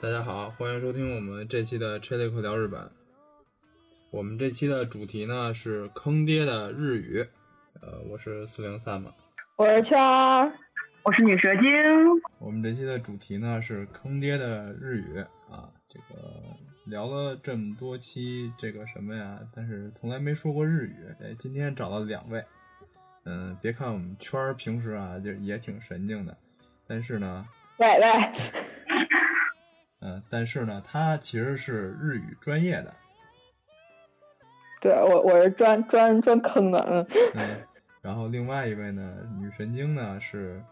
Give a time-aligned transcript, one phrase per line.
[0.00, 2.88] 大家好，欢迎收听我们这期的 c h i l i 口聊日本。
[4.12, 7.18] 我们这期的主题呢是坑爹的日语。
[7.80, 9.12] 呃，我是四零三嘛，
[9.56, 10.52] 我是圈儿，
[11.02, 11.64] 我是女蛇精。
[12.38, 15.18] 我们这期的主题呢是坑爹的日语
[15.50, 15.68] 啊。
[15.88, 16.32] 这个
[16.84, 21.12] 聊了这么多期这个什么呀，但是从来没说过日语。
[21.20, 22.44] 哎，今天找到两位。
[23.24, 26.38] 嗯，别看我们圈儿平时啊就也挺神经的，
[26.86, 27.44] 但是呢，
[27.78, 28.67] 喂喂。
[30.28, 32.94] 嗯，但是呢，他其实是日语专业的。
[34.80, 37.06] 对我，我是专专专坑的，嗯。
[37.34, 37.56] 嗯，
[38.02, 40.62] 然后另外一位呢，女神经呢是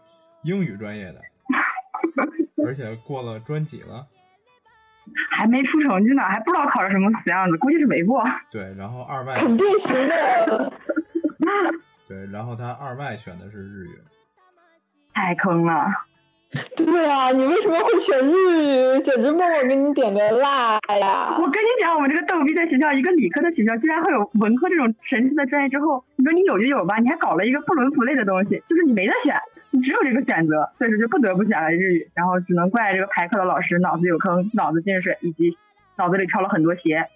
[0.43, 1.21] 英语专业的，
[2.65, 4.07] 而且过了专几了，
[5.35, 8.23] 还没出成绩呢，还不知道考成什么死样子，估计是没过。
[8.51, 10.73] 对，然后二 外肯定行的。
[12.07, 13.99] 对，然后他二外选的是日语，
[15.13, 15.91] 太坑了。
[16.77, 19.03] 对啊，你为什么会选日语？
[19.03, 21.37] 简直默默给你点个辣呀！
[21.39, 25.69] 我跟你讲，我们这个逗逼在学校，一个理科的学校，居然会有文科这种神奇的专业。
[25.69, 29.35] 之后，你说你有就有吧，你还搞了一个不伦不类的东西，就是你没得选，
[29.71, 32.09] 你只有这个选择，所以说就不得不选了日语。
[32.13, 35.57] 然后只能怪这个排课的老师脑子有坑、脑子进水，以及
[35.97, 37.07] 脑子里抄了很多鞋。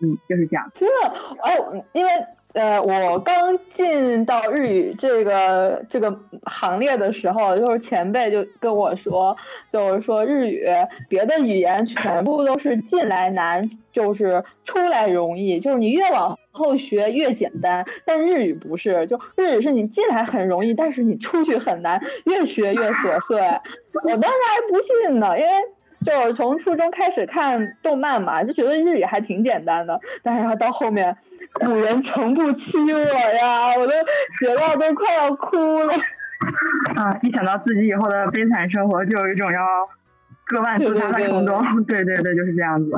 [0.00, 0.70] 嗯，就是这样。
[0.78, 0.94] 真的
[1.42, 2.10] 哦，因为。
[2.54, 9.34] 呃，我刚进到日语这个这个行列的时候，就是前辈就跟我说，
[9.72, 10.66] 就是说日语
[11.08, 17.86] 别的语言全部都是进来难，就是出来容易，就是你越往后学越简单。
[18.04, 23.40] 但日语不是，就日语是你进来很容易，但是你出去很难，越学越琐碎。
[23.40, 25.50] 我当时还不信呢，因为
[26.04, 31.16] 就是从初中开始看动漫嘛，就觉得日语还挺简单的，但是到后面。
[31.54, 33.92] 古人从不欺我呀，我都
[34.38, 35.94] 学到都快要哭了。
[36.96, 39.64] 啊，一想到自己以后的悲惨生活，就有一种要
[40.46, 41.62] 割腕自杀的冲动。
[41.86, 42.90] 对对对，就是这样子。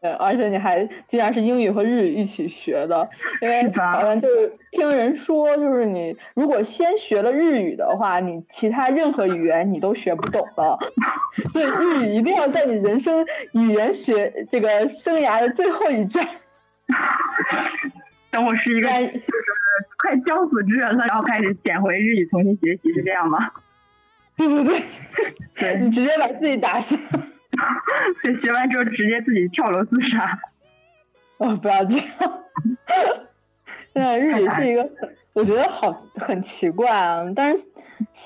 [0.00, 3.08] 对，而且你还竟然是英语和日语一起学的，
[3.42, 10.78] 因为好像就是听人说，就是你如果先学了日语的话，你其他任何语言你都学不懂的。
[11.52, 14.68] 所以日语一定要在你人生语言学这个
[15.04, 16.26] 生涯的最后一站。
[18.30, 19.22] 等我是一个就是
[19.98, 23.50] 快将死之人了，然后开始捡回日语重新学习，是这样吗？
[24.36, 24.84] 对对对，
[25.54, 26.96] 对 你直接把自己打死，
[28.22, 30.38] 对，学完之后直接自己跳楼自杀。
[31.38, 32.06] 哦，不要这样。
[33.94, 34.90] 现在日语是一个，
[35.32, 37.24] 我觉得好很奇怪啊。
[37.34, 37.60] 但是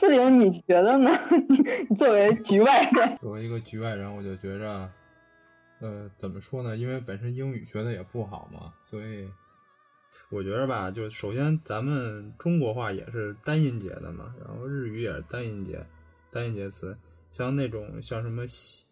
[0.01, 1.11] 四零，你觉得呢？
[1.89, 4.91] 你作为局外人，作为一个局外人，我就觉着。
[5.81, 6.77] 呃，怎么说呢？
[6.77, 9.29] 因为本身英语学的也不好嘛，所以
[10.31, 15.85] 我觉着吧，就首先咱们中国话也是单音节的嘛，然后日语也是单音节，
[16.31, 16.97] 单音节词，
[17.31, 18.43] 像那种像什么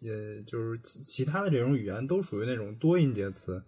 [0.01, 3.63] 呃，就是其其他的这种语言都属于那种多音节词，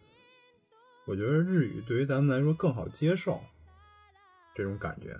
[1.05, 3.39] 我觉得日语对于咱们来说更好接受
[4.55, 5.15] 这种感觉，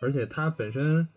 [0.00, 1.08] 而且它本身。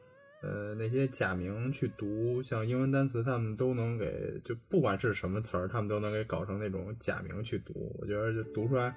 [0.44, 4.06] 呃，那些假名去读，像英文单词，他们都能给，
[4.44, 7.74] 就不管是什么词儿，他们都能给搞成那种假名去读。
[8.02, 8.94] 我觉得就读出来，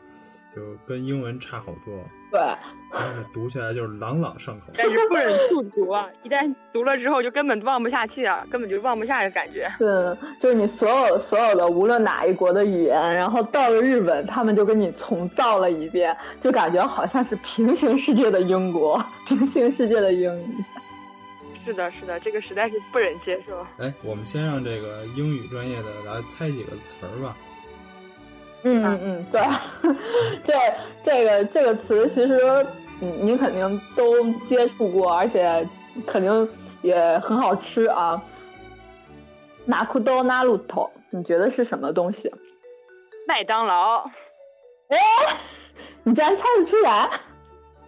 [0.54, 1.94] 就跟英文差好多。
[2.32, 2.40] 对，
[2.92, 4.66] 但是读起来就是朗朗上口。
[4.76, 6.08] 但是不忍速读啊！
[6.24, 9.70] 一旦读了之后，就根本忘不下去啊，根本就忘不下的感觉。
[9.78, 20.54] 是，就是你所有所有的，无论哪一国的语言，然后到了日本，他们就跟你重造了一遍，就感觉好像是平行世界的英国，平行世界的英语。
[21.66, 23.58] 是的，是的，这个实在是不忍接受。
[23.78, 27.36] 哎，我们先让这个英语专业的来猜几个词儿吧。
[28.62, 29.40] 嗯嗯嗯，对，
[30.46, 30.54] 这
[31.04, 32.66] 这个这个词其实
[33.00, 35.66] 你你肯定都接触过，而且
[36.06, 36.48] 肯定
[36.82, 38.22] 也很好吃啊。
[39.64, 42.32] 拿库多拿路头，你觉得是什么东西？
[43.26, 44.04] 麦当劳。
[44.88, 44.98] 哎，
[46.04, 47.10] 你竟然猜得出来？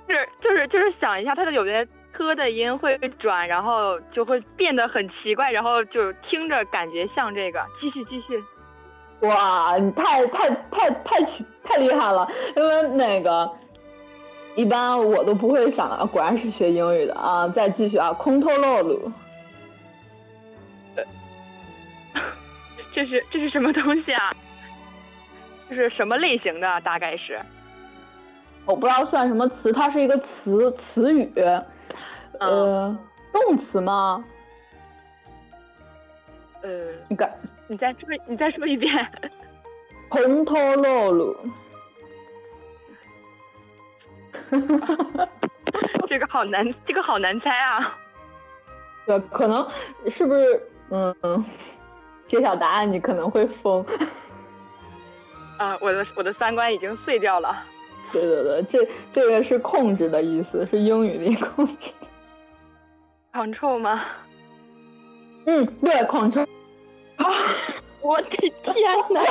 [0.09, 1.87] 是就是就是想一下，它的有些。
[2.19, 7.65] 科的音会转，然后就会变得很奇怪，然后就听着感觉像这个。
[7.81, 8.43] 继续继续，
[9.21, 11.23] 哇，你太太太太
[11.63, 12.29] 太厉害了！
[12.57, 13.49] 因为那个
[14.57, 17.47] 一般我都不会想，果然是学英语的啊！
[17.51, 19.13] 再继续啊，空透露露，
[22.93, 24.35] 这是这是什么东西啊？
[25.71, 26.81] 这是什么类型的？
[26.81, 27.39] 大概是
[28.67, 31.33] 我不知道算什么词，它是一个词词语。
[32.41, 32.99] 呃，
[33.33, 34.25] 动词吗？
[36.63, 36.69] 呃，
[37.09, 37.31] 你敢？
[37.69, 38.93] 你再说，你再说一遍。
[40.09, 41.37] 红头露露。
[46.09, 47.99] 这个好难，这个好难猜啊。
[49.07, 49.69] 对，可能
[50.17, 50.63] 是不是？
[50.91, 51.45] 嗯嗯，
[52.29, 53.85] 揭晓答案，你可能会疯。
[55.59, 57.55] 啊，我的我的三观已经碎掉了。
[58.11, 61.91] 对对对，这这个是控制的意思，是英语里控制。
[63.39, 64.05] 狂臭吗？
[65.47, 66.41] 嗯，对，狂臭。
[66.41, 66.47] 啊！
[68.03, 68.53] 我的天
[69.11, 69.23] 哪！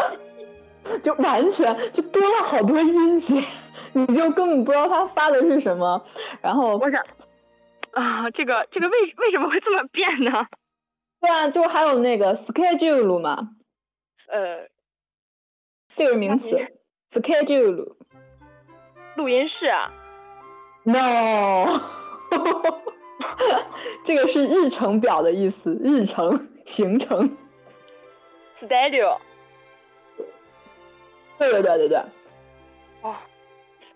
[1.04, 3.45] 就完全就多了好多音节，
[3.92, 6.01] 你就根本不知道他发的是什么。
[6.42, 7.04] 然后我想
[7.92, 10.48] 啊，这个这个为为什么会这么变呢？
[11.19, 13.50] 对啊，就还有那个 schedule 嘛，
[14.30, 14.69] 呃，
[15.98, 16.45] 这个名词
[17.12, 17.98] schedule。
[19.18, 19.92] 录音室啊
[20.86, 21.81] ？No，
[24.06, 27.38] 这个是日程表的意思，日程行程。
[28.62, 29.18] Schedule。
[31.38, 31.98] 对对对对对。
[33.02, 33.16] 哦，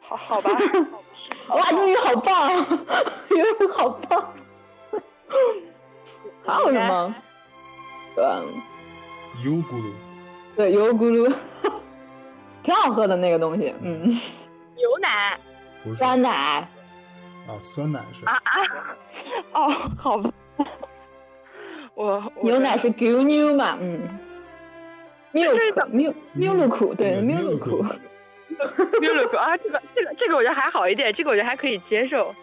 [0.01, 0.51] 好好吧。
[1.49, 2.57] 哇，英语好棒，
[3.31, 4.33] 英语好棒。
[6.45, 7.15] 还有什么？
[8.15, 8.23] 对。
[9.43, 9.91] 油咕噜。
[10.55, 11.33] 对，油咕噜，
[12.63, 14.09] 挺好喝的那个东西，嗯。
[14.75, 15.39] 牛奶。
[15.83, 15.95] 不是。
[15.95, 16.29] 酸奶。
[17.47, 18.25] 啊，酸奶是。
[18.25, 18.41] 啊啊！
[19.53, 20.31] 哦，好吧。
[21.95, 23.99] 我牛奶是牛牛嘛，嗯。
[25.33, 27.95] milk milk 对 milk。
[28.99, 32.33] milk 啊，这个这个这个我觉得还好一点，这个我觉得还可以接受。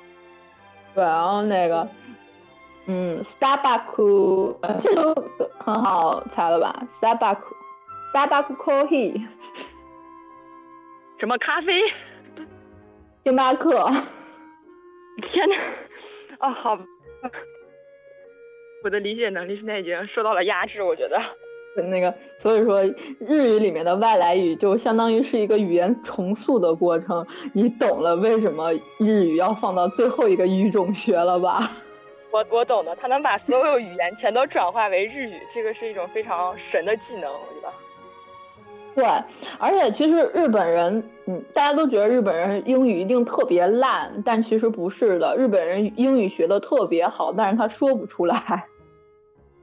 [0.94, 1.86] 对，然后那个。
[2.90, 5.14] 嗯，Starbucks，这都
[5.58, 9.22] 很好猜了吧？Starbucks，Starbucks coffee，
[11.20, 11.82] 什么咖啡？
[13.24, 13.92] 星巴克。
[15.20, 15.54] 天呐，
[16.40, 16.78] 哦，好，
[18.84, 21.20] 我的理解能力现在已经受到了压制，我觉得。
[21.90, 22.12] 那个，
[22.42, 22.82] 所以说
[23.20, 27.24] 日语里面的外来语就相当于是一个语言重塑的过程，
[27.54, 31.70] 你懂了为什么日语要放到最后一个语种学了吧？
[32.32, 37.72] 我我懂的，他能把所有语言全都转化为日语，这个是一种非常神的技能，我觉得。
[38.94, 39.04] 对，
[39.58, 48.64] 而且其实日本人，嗯，大家都觉得日本人英语一定特别烂，但其实不是的，日本人英语学的特别好，但是他说不出来，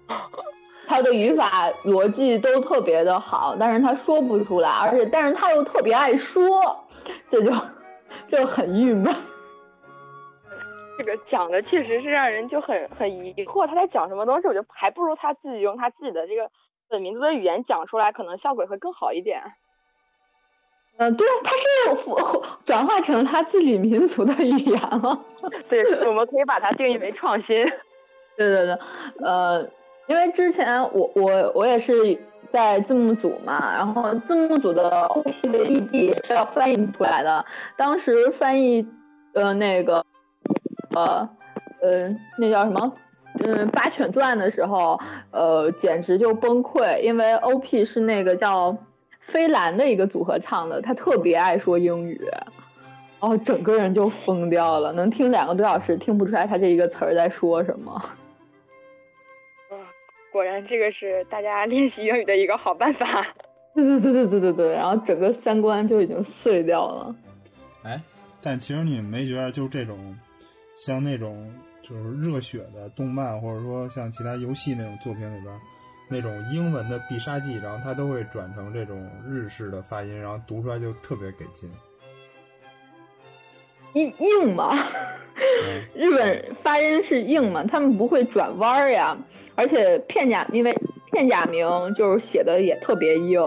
[0.88, 6.86] 他的语法逻辑都特别的好，但是他说不出来，而且但是他又特别爱说，
[7.30, 7.52] 这就
[8.30, 9.14] 就很郁闷。
[10.98, 14.48] 这个讲的确实是让人就很很疑惑，他在讲什么东西？
[14.48, 16.50] 我觉得还不如他自己用他自己的这个
[16.90, 19.42] 本民族的语言讲出来，可能效果会更好一点。
[20.98, 22.06] 嗯，对，他是
[22.66, 25.20] 转化成他自己民族的语言了。
[25.70, 27.66] 对， 我们可以把它定义为创新。
[28.38, 28.78] 对对对，
[29.26, 29.70] 呃，
[30.08, 32.18] 因为之前我我我也是
[32.52, 37.46] 在字幕组嘛，然后字幕组的 OP 的 ED 是要翻译出来的，
[37.78, 38.88] 当时翻译
[39.34, 40.06] 呃那个。
[40.96, 41.28] 呃，
[41.82, 42.94] 呃，那叫什么？
[43.40, 45.00] 嗯，八犬传的时候，
[45.32, 48.78] 呃，简直就崩溃，因为 OP 是那个叫
[49.32, 52.22] 飞兰的一个组合唱的，他特别爱说英语，
[53.20, 58.02] 然后整个人就疯掉了，能听两个多小时，听不出来他这一个词儿在说什么。
[59.72, 59.78] 嗯，
[60.32, 63.26] 果然这个是大家练习英语的一个好办法。
[63.74, 67.16] 对对对对对对对，然后整个三观就已经碎掉了。
[67.84, 68.02] 哎，
[68.42, 70.16] 但其实你们没觉得就这种？
[70.78, 71.50] 像那种
[71.88, 75.62] 就是热血的动漫，或者说像其他游戏那种作品里边，
[76.10, 81.70] 那种英文的必杀技，然后它都会转成这种日式的发音，然后读出来就特别给劲。
[83.94, 84.74] 硬硬嘛，
[85.94, 89.16] 日本发音是硬嘛，他们不会转弯呀。
[89.54, 90.76] 而且片假因为
[91.12, 91.66] 片假名
[91.96, 93.40] 就是写的也特别硬，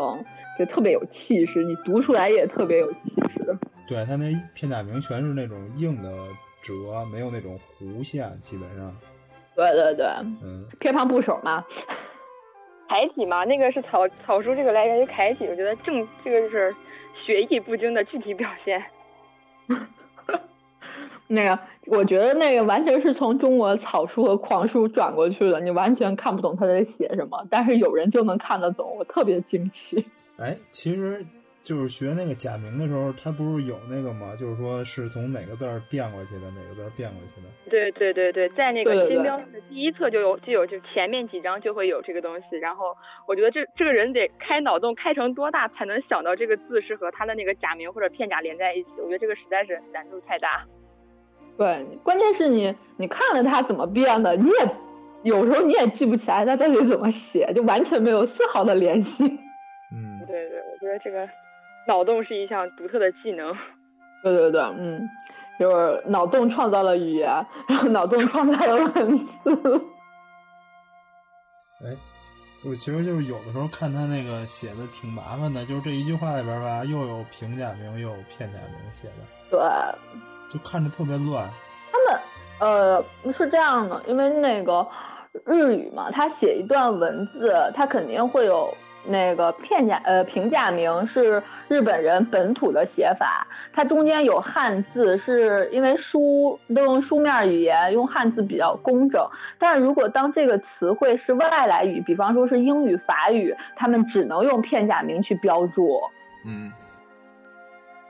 [0.59, 2.99] 就特别有气势，你读出来也特别有气
[3.35, 3.59] 势。
[3.88, 6.09] 对他那片假名全是那种硬的。
[6.62, 8.95] 折没有那种弧线，基本上。
[9.55, 10.07] 对对对，
[10.43, 11.65] 嗯，偏旁部首嘛，
[12.88, 16.75] 楷体嘛，那个是草草书，这个来源于楷体，我觉得正这个就是
[17.25, 18.83] 学艺不精的具体表现。
[21.27, 30.07] 那个，我觉得那个完全是从中国草书和狂书转过去的，你完全看不懂他在写什么，但是有人就能看得懂，我特别惊奇。
[30.38, 31.27] 哎，其实。
[31.68, 34.32] 就是学那个假名的时候，他不是有那个吗？
[34.40, 37.48] 就是说是从哪个字儿变过去的，哪个字儿变过去的？
[37.68, 42.56] 对对对对，在那个金标的第一册就有就有，就前面几章就会有这个东西。
[42.56, 42.96] 然后
[43.26, 48.88] 我觉得这这个人得开脑洞开成多大，才能想到这个字是和他的那个假名或者片假连在一起？
[48.96, 50.64] 我觉得这个实在是难度太大。
[51.58, 54.70] 对，关键是你你看了他怎么变的，你也
[55.25, 59.10] 有时候你也记不起来他到底怎么写，就完全没有丝毫的联系。
[59.92, 61.28] 嗯，对对，我觉得这个。
[61.88, 63.57] 脑洞是一项独特的技能，
[64.23, 65.09] 对对对，嗯，
[65.59, 67.26] 就是脑洞创造了语言，
[67.66, 69.57] 然后脑洞创造了文字。
[71.80, 71.97] 哎，
[72.62, 79.59] 我其实就是有的时候看他那个写的挺麻烦的，就是这一句话里边吧，又有平假名又有片假名写的，对，
[80.52, 81.49] 就看着特别乱。
[81.90, 82.21] 他们
[82.61, 83.02] 呃
[83.33, 84.87] 是这样的，因为那个
[85.47, 88.76] 日语嘛，他写一段文字，他肯定会有。
[89.09, 99.21] 那个片假呃平假名是日本人本土的写法，它中间有汉字，是因为书都用书面语言，用汉字比较工整。
[99.59, 106.00] 但是如果当这个词汇是外来语，比方说是英语、法语，他们只能用片假名去标注。
[106.47, 106.73] 嗯。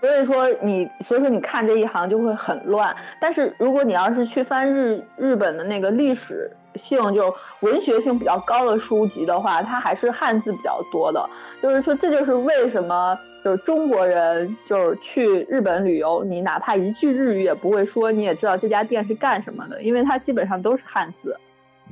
[0.01, 2.95] 所以说你，所以说你看这一行就会很乱。
[3.21, 11.29] 但是如果你要是去翻日日本的那个历史性，就文学性比较高的书籍的话，它还是汉字比较多的。
[11.61, 21.37] 就是说，这就是为什么就是中国人就是去日本旅游，你哪怕一句日语也不会说，你也知道这家店是干什么的，因为它基本上都是汉字。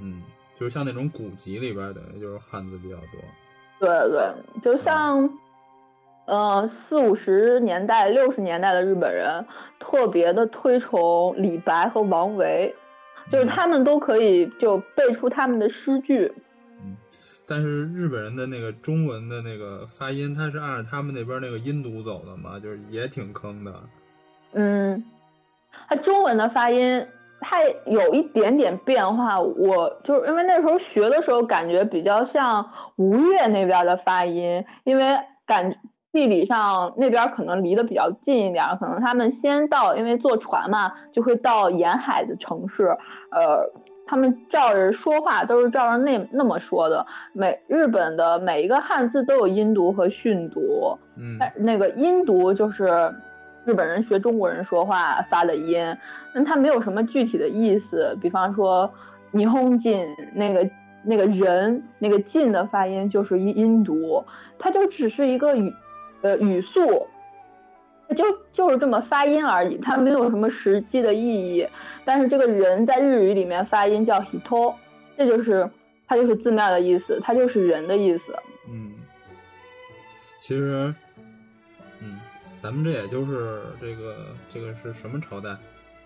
[0.00, 0.22] 嗯，
[0.54, 3.20] 就是像那种古籍里边等于就是汉字比较多。
[3.78, 5.28] 对对，就像。
[6.28, 9.46] 呃，四五十年代、六十年代的日本人
[9.78, 12.74] 特别的推崇李白和王维，
[13.30, 16.32] 就是他们都可以就背出他们的诗句。
[16.82, 16.96] 嗯，
[17.46, 23.72] 但是日本人的那个中文的那个发音，他是按照他们那边那个音读走的嘛，就是也挺坑的。
[24.52, 25.04] 嗯，
[25.88, 27.06] 他中文的发音
[27.40, 35.04] 它有一点点变化，我就是因为那时候学的时候感觉比较像吴越那边的发音，因为
[35.46, 35.76] 感。
[36.16, 42.86] 地理上那边可能离得比较近一点，可能他们先到，因为坐船嘛，就会到沿海的城市。
[43.30, 43.70] 呃，
[44.06, 47.04] 他们照着说话都是照着那那么说的。
[47.34, 53.12] 每日本的每一个汉字都有音读和训读，嗯，那个音读就是
[53.66, 55.76] 日本人学中国人说话发的音，
[56.34, 58.16] 那它没有什么具体的意思。
[58.22, 58.90] 比方说
[59.34, 60.02] 霓虹进
[60.34, 60.66] 那个
[61.04, 64.24] 那个人那个进的发音就是音音读，
[64.58, 65.70] 它就只是一个语。
[66.26, 67.06] 呃，语速，
[68.16, 71.64] 就就是这么发音而已，它没有什么实际的意义。
[72.04, 74.74] 但是这个人在日语里面发音叫 hit
[75.16, 75.70] 这就是
[76.08, 78.36] 它就是字面的意思，它就是人的意思。
[78.68, 78.94] 嗯，
[80.40, 80.92] 其实，
[82.00, 82.18] 嗯，
[82.60, 84.16] 咱们这也就是这个
[84.48, 85.50] 这个是什么朝代？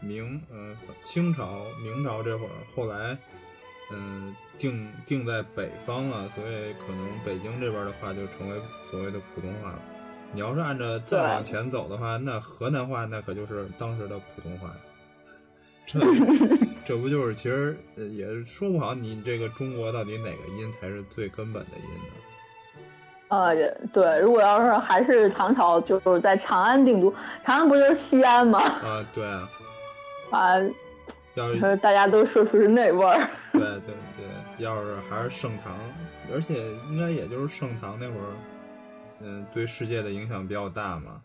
[0.00, 3.16] 明，嗯，清朝、明朝这会儿，后来，
[3.90, 8.56] 嗯，定定在北方了，所以可能北京这边的话就成为
[8.90, 9.78] 所谓的普通话了。
[10.32, 14.70] 你要是按照再往前走的话，那河南话那可就是当时的普通话。
[15.86, 15.98] 这
[16.84, 23.36] 这不就是其实也说不好，你这个中国到底哪个音才是最根本的音呢？
[23.36, 24.18] 啊，也对。
[24.20, 27.12] 如果要是还是唐朝，就是在长安定都，
[27.44, 28.60] 长安不就是西安吗？
[28.60, 29.48] 啊，对啊。
[30.30, 30.58] 啊，
[31.34, 33.28] 要是大家都说出是那味儿。
[33.52, 35.76] 对对对，要是还是盛唐，
[36.32, 36.54] 而且
[36.90, 38.30] 应该也就是盛唐那会儿。
[39.22, 41.20] 嗯，对世界的影响比较大嘛。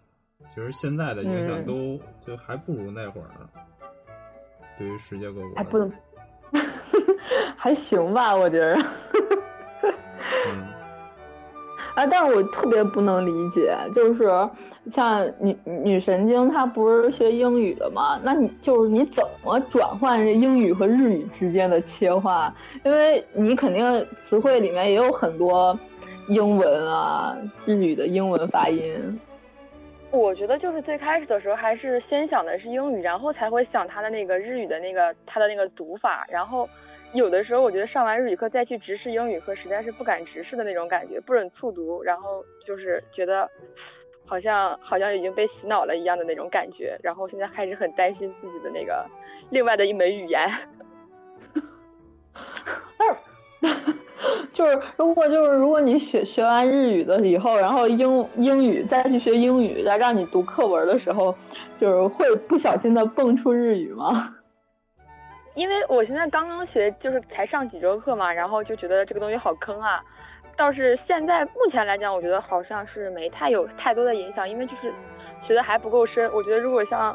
[0.53, 3.49] 其实现在的影响都就还不如那会儿呢。
[4.77, 5.91] 对于世界各国，还不能，
[7.57, 8.75] 还行吧，我觉得。
[10.47, 10.61] 嗯。
[11.95, 14.29] 啊，但是我特别不能理解，就是
[14.93, 18.19] 像女女神经，她不是学英语的嘛？
[18.21, 22.53] 那你就是你怎么转换这英语和日语之间的切换？
[22.83, 25.79] 因为你肯定词汇里面也有很多。
[26.27, 29.20] 英文啊，日语的英文发音，
[30.12, 36.25] 我觉得就是最开始的时候还是先想的是英语，然后才会想他的那个日语的那个他的那个读法。
[36.29, 36.67] 然后
[37.13, 42.01] 有的时候我觉得上完日语课再去直视英语课，实在是不敢直视的那种感觉，不忍卒读。
[42.01, 43.48] 然后就是觉得
[44.25, 46.98] 好像好像已经被洗脑了一样的那种感觉。
[47.03, 49.05] 然后现在开始很担心自己的那个
[49.51, 50.41] 另外的一门语言。
[54.53, 61.36] 就是如果就是如果你学学完日语的以后，然后英英语再去学英语，再让你读课文的时候，
[61.79, 64.36] 就是会不小心的蹦出日语吗？
[65.55, 70.01] 因为我现在刚刚学，就是才上几周课嘛，然后就觉得这个东西好坑啊。
[70.58, 74.94] 倒是现在目前来讲，我觉得好像是没太有太多的影响，因为就是
[75.46, 76.29] 学的还不够深。
[76.34, 77.13] 我觉得如果像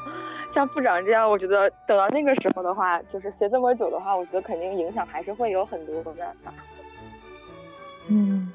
[0.55, 6.12] 像部长这样，我觉得等到那个时候的话，就是学这么久的话，我觉得肯定影响还是会有很多的。
[8.11, 8.52] 嗯，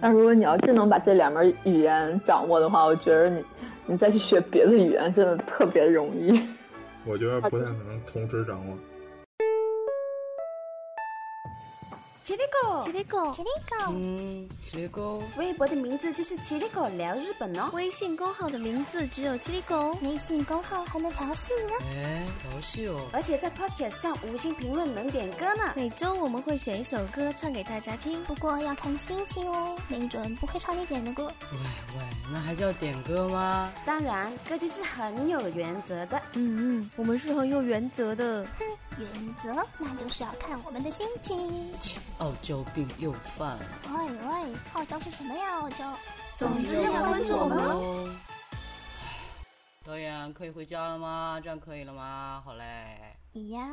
[0.00, 3.44] 那如果你要真能把这两门语言掌握的话，我觉得你
[3.86, 6.40] 你再去学别的语言真的特别容易。
[7.04, 8.76] 我觉得不太可能同时掌握。
[12.26, 15.22] 七里狗，七里狗，七里狗，嗯，七里狗。
[15.36, 17.70] 微博的名字就是七里狗聊日本哦。
[17.72, 19.96] 微信公号的名字只有七里狗。
[20.02, 21.86] 微信公号还能调戏呢。
[21.94, 23.00] 哎，调戏哦。
[23.12, 25.72] 而且在 Podcast 上五星评论能点歌呢。
[25.76, 31.32] 每周我们会选一首歌唱给大家听，不过要看心情哦，没准不会唱你点的歌。
[31.52, 31.58] 喂
[31.96, 33.72] 喂，那还叫点歌吗？
[33.84, 36.20] 当然，歌姬是很有原则的。
[36.32, 38.44] 嗯嗯，我们是很有原则的。
[38.58, 38.66] 哼，
[38.98, 41.38] 原则那就是要看我们的心情。
[42.18, 43.66] 傲娇病又犯了。
[43.90, 45.60] 喂喂，傲娇是什么呀？
[45.60, 45.92] 傲娇。
[46.38, 48.08] 总之要关注我们哦。
[49.84, 51.38] 导演可以回家了吗？
[51.42, 52.42] 这样可以了吗？
[52.42, 52.64] 好嘞。
[53.34, 53.70] 咦呀，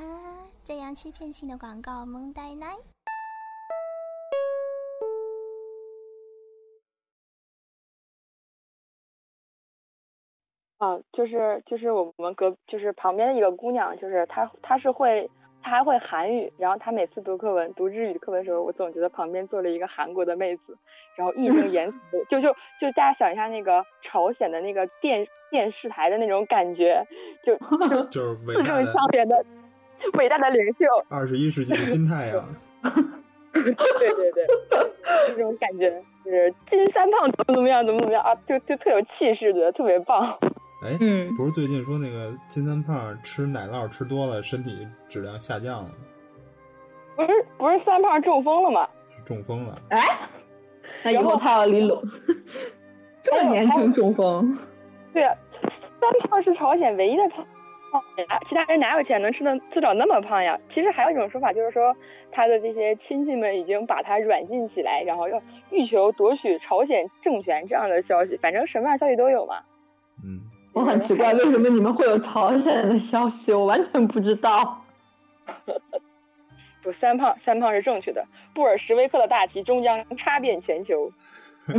[0.62, 2.68] 这样欺骗性的广告萌呆呆。
[10.80, 15.32] 啊，就是就是我们隔就是旁边的一个姑娘，就是她她是会
[15.64, 20.78] 她还会韩语，然后他每次读课文读日语课文的时候，我总觉得旁边坐了一个韩国的妹子，
[21.16, 21.98] 然后义正言辞，
[22.30, 27.04] 就就就大家想一下那个朝鲜的那个电电视台的那种感觉，
[27.46, 29.44] 就就 就是伟字正腔圆的
[30.18, 32.46] 伟大的领袖，二十一世纪的金太阳。
[33.54, 34.46] 对对对，
[35.36, 35.90] 这种感觉
[36.26, 40.38] 就是金三胖怎么怎么样怎么怎么样啊，就就特有气势的，特别棒。
[40.84, 45.92] 哎，嗯不是最近说那个金三胖吃奶酪吃多了，身体质量下降了，
[47.16, 48.88] 不是不是三胖中风了吗？
[49.18, 49.82] 是中风了。
[49.90, 50.00] 哎，
[51.06, 52.04] 那以后他要离拢，
[53.24, 54.58] 这么年轻中风，
[55.14, 55.34] 对啊，
[56.02, 57.46] 三胖是朝鲜唯一的胖
[58.28, 60.60] 呀，其他人哪有钱能吃的吃到那么胖呀？
[60.74, 61.96] 其实还有一种说法，就是说
[62.32, 69.62] 他的这些亲戚们已经把他软禁起来，然后要欲求夺取朝鲜政权这样的消息，反正什么样消息都有嘛。
[70.26, 70.40] 嗯，
[70.74, 74.82] 我很奇怪为什么你们会有朝鲜的消息，我完全不知道。
[76.82, 81.12] 不，三胖三胖是正确的，布尔什维克的大旗终将插遍全球。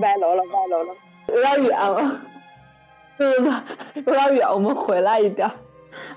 [0.00, 0.94] 歪楼了，歪楼了。
[1.28, 2.20] 有点远了，
[3.18, 3.50] 对对
[3.94, 5.50] 对，有点远，我们回来一点。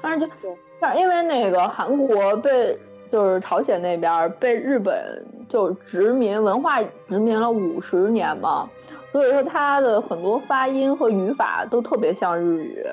[0.02, 2.78] 但是就但因为那个韩国被
[3.12, 8.70] 就是朝鲜那边被日本就殖民文化殖民了五十年嘛，
[9.16, 12.86] 所以说它的很多发音和语法都特别像日语，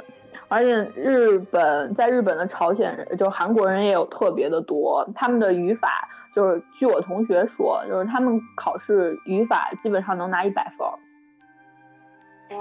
[0.46, 10.86] 而且日本在日本的朝鲜人就韩国人也有特别的多，他们的语法就是据我同学说，就是他们考试语法基本上能拿一百分。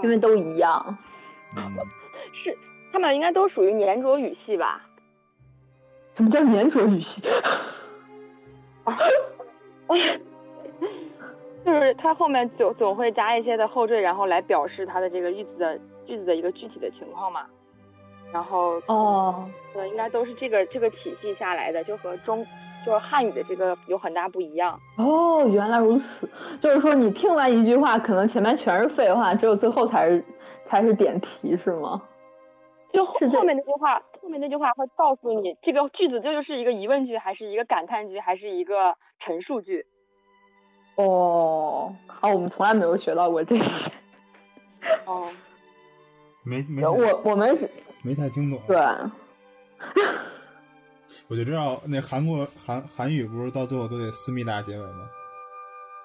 [0.02, 0.98] 因为都一样。
[1.56, 1.62] 嗯，
[2.34, 2.58] 是，
[2.92, 4.82] 他们应该都属于粘着语系吧？
[6.18, 7.22] 什么叫粘着语系？
[11.66, 17.46] 就是它后面总总会加一些的后缀，然后来表示它的这个句子的句子的一个具体的情况嘛。
[18.34, 19.46] 然后哦，
[19.76, 22.46] 呃，应该都是这个这个体系下来的，就和中
[22.86, 24.80] 就是汉语的这个有很大不一样。
[24.98, 26.30] 哦，原来如此，
[26.62, 30.24] 就是说你听完一句话，可能前面全是废话，只有最后才是
[30.70, 32.02] 才是点题，是吗？
[32.94, 39.86] 就后后面那句话，后面那句话会告诉你这个句子究竟是一个疑问句，还是一个感叹句，还是一个陈述句。
[40.96, 43.64] 哦，好，我们从来没有学到过这些。
[45.06, 45.30] 哦，
[46.44, 47.70] 没没我我们是
[48.04, 48.60] 没太听懂。
[48.68, 48.78] 对，
[51.30, 55.10] 我就知道那韩国韩韩语不是到最后都得思密达结尾吗？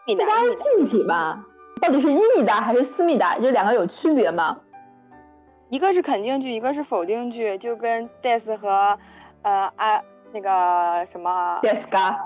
[0.07, 1.45] 思密达是近体吧？
[1.83, 3.39] 到底是伊密达还是思密达？
[3.39, 4.59] 这两个有区别吗？
[5.69, 8.97] 一个是肯定句，一个是否定句，就跟 des 和
[9.43, 10.01] 呃啊
[10.33, 12.17] 那个什么 des ga，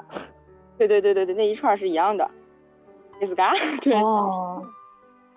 [0.77, 2.31] 对对对对对，那一串是一样的。
[3.83, 3.94] 对。
[3.94, 4.64] 哦。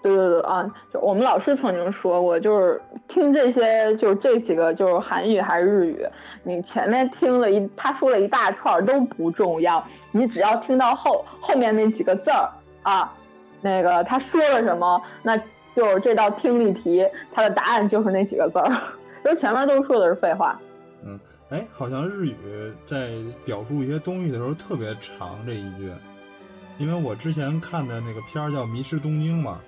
[0.01, 6.05] 对对对啊，就我们老师曾经说过，就是听这些，就是这几个，就是韩语还是日语，
[6.43, 12.49] 你前面听了一他说了一大串都不重要，你只要听到后后面那几个字儿
[12.81, 13.13] 啊，
[13.61, 15.37] 那个他说了什么，那
[15.73, 18.69] 就是这道听力题，它的答案就是那几个字儿，
[19.23, 20.59] 就前面都说的是废话。
[21.05, 21.17] 嗯，
[21.49, 22.35] 哎，好像日语
[22.85, 23.11] 在
[23.45, 25.89] 表述一些东西的时候特别长这一句，
[26.77, 29.59] 因为我之前看的那个片儿叫《迷失东京》嘛。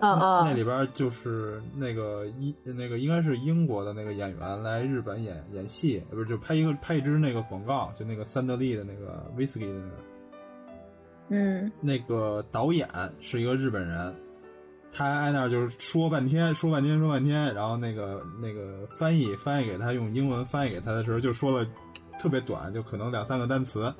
[0.00, 9.96] 嗯嗯，那里边就是那个英那个应该是英国的那个演员来日本演演戏，不是就拍一个拍一支那个广告，就那个三得利的那个威士忌的那个，
[11.30, 12.88] 嗯，那个导演
[13.18, 14.14] 是一个日本人，
[14.92, 21.66] 他挨那儿就是说半天说半天说半天，然后那个那个翻译翻译给他用英文翻译给他的时候就说了
[22.20, 23.92] 特别短，就可能两三个单词，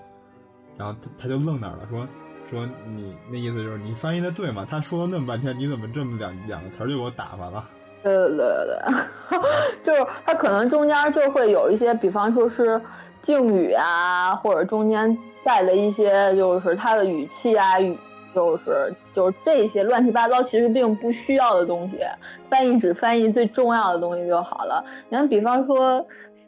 [0.78, 2.06] 然后他他就愣那儿了，说。
[2.48, 4.66] 说你那意思就是你翻译的对吗？
[4.66, 7.62] 他说了那么半天，你怎么这么两两个词儿就给我打发了？
[8.02, 9.36] 对 对对，
[9.84, 12.80] 就是他可能中间就会有一些，比方说是
[13.26, 15.14] 敬语啊，或者中间
[15.44, 17.94] 带了一些就是他的语气啊，语
[18.34, 21.98] 就是就是这些乱七八糟，其实并不需要的东西，
[22.48, 24.82] 翻译只翻译最重要的东西就好了。
[25.10, 26.02] 你看，比方说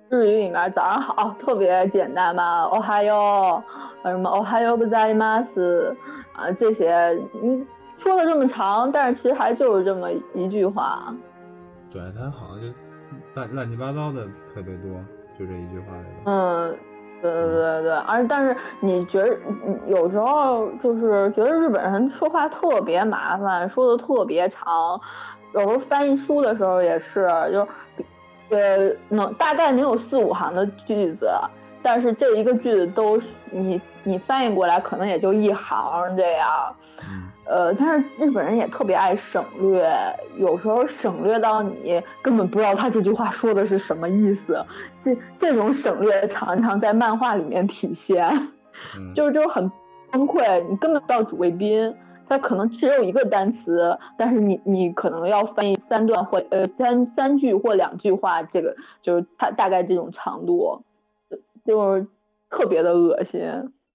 [0.09, 3.63] 日语里面早上好特别简单嘛，哦哈哟，
[4.03, 5.47] 什么哦哈哟不在吗？
[5.55, 5.95] 是
[6.33, 6.91] 啊这些，
[7.43, 7.67] 嗯，
[7.99, 11.15] 说了这么长，但是其实还就是这么一句话。
[11.93, 12.67] 对他好像就
[13.35, 14.93] 乱乱七八糟的特别多，
[15.39, 15.87] 就这一句话。
[16.25, 16.75] 嗯，
[17.21, 19.37] 对对对对，而但是你觉得
[19.89, 25.01] 有时候就是觉得日本人说话特别麻烦，说的特别长，
[25.53, 27.69] 有时候翻译书的时候也是，就
[28.57, 31.29] 呃能大概能有四五行的句子，
[31.83, 36.75] 但是这一个句子都你你翻译过来可能也就一行这样。
[37.47, 39.91] 呃，但是日本人也特别爱省略，
[40.37, 44.65] 有时候省略到你根本不知道他这句话说的是什么意思。
[45.05, 48.49] 这这种省略常常在漫画里面体现，
[49.17, 49.69] 就是就很
[50.13, 50.61] 崩溃。
[50.69, 51.93] 你根本不知道主谓宾，
[52.29, 60.83] 它可能只有一个单词，但是你你可能要翻译三段或呃三三句或两句话，这个就是它大概这种长度，
[61.65, 62.07] 就是
[62.51, 63.41] 特别的恶心。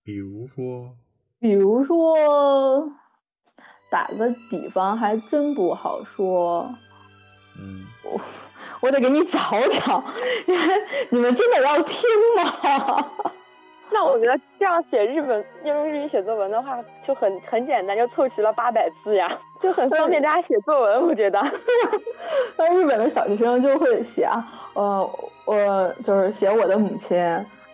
[0.03, 0.95] 比如说，
[1.39, 2.89] 比如说。
[3.91, 6.67] 打个比方，还真不好说。
[7.57, 8.19] 嗯，我
[8.81, 9.39] 我得给你找
[9.85, 10.03] 找，
[11.11, 11.95] 你们真的要听
[12.35, 13.05] 吗？
[13.93, 21.03] 那我觉得这样写日本用日语写作文的话，就很很简单，就凑齐了八百字呀， 就很方便大家写作文。
[21.07, 21.39] 我觉得，
[22.57, 25.09] 那日本的小学生就会写啊，呃，
[25.45, 27.17] 我就是写我的母亲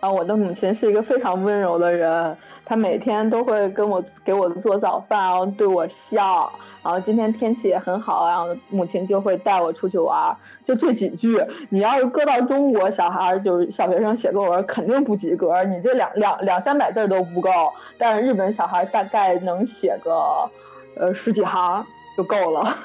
[0.02, 2.36] 啊，我的母亲是一个非常温柔的人。
[2.64, 10.36] 她每天都会跟我给我做早饭，然后对我笑，然后今天天气也很好，然后母亲就会带我出去玩，
[10.66, 11.40] 就这几句。
[11.68, 17.50] 你要是搁到中国小孩，就是小学生写作文，肯定不及格，你这两两两三百字都不够。
[17.96, 20.50] 但是日本小孩大概能写个
[20.96, 21.84] 呃十几行
[22.16, 22.76] 就够了。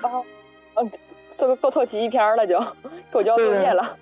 [0.76, 0.92] 嗯，
[1.36, 2.60] 做做凑齐一篇了就
[3.12, 3.96] 够交作业了。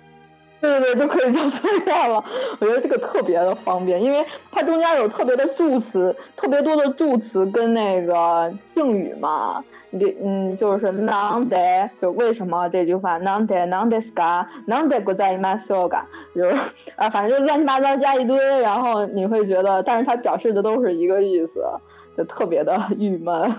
[0.60, 2.24] 对对对，就可以交作业了。
[2.60, 9.62] 我觉得这个特别的方便，因为它中间有特别的助词，特别多的助词跟那个敬语嘛。
[9.90, 16.02] 你嗯，就是 nande，就为什么这句话 nande nande ska nande 不在 masoga，
[16.34, 16.50] 就是
[16.96, 21.62] 啊，反正就乱七八糟加一堆，然后你会觉得，但是它表示的都是一个意思，
[22.16, 23.54] 就特别的郁闷。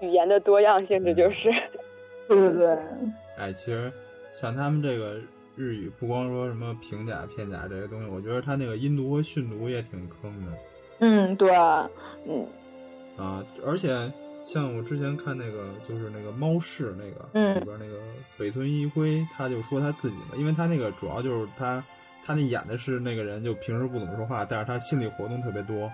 [0.00, 1.50] 语言的多样性，这就是。
[2.28, 2.68] 对对对。
[3.38, 3.92] 哎，其实
[4.32, 5.16] 像他们这个。
[5.56, 10.52] 日语不光说什么平假片假这些东西，我觉得他那个音读和训读也挺坑的。
[11.00, 11.50] 嗯，对，
[12.28, 12.46] 嗯，
[13.16, 13.88] 啊，而且
[14.44, 17.98] 像我之前看那个，就是那个猫式那个里边那个
[18.36, 21.82] 北村一辉，他就说他自己嘛，因为他那个主要就是他
[22.24, 25.90] 他那演的是那个人，就平时不怎么说话，但是他心理活动特别多，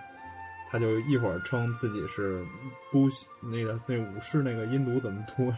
[0.70, 2.44] 他就一会儿称自己是
[2.90, 3.09] 不
[3.40, 5.53] 那个那武士那个音读怎么读？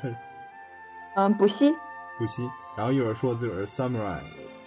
[1.17, 1.55] 嗯，不息。
[2.19, 2.49] 不息。
[2.77, 4.19] 然后一会儿说自个儿是 samurai，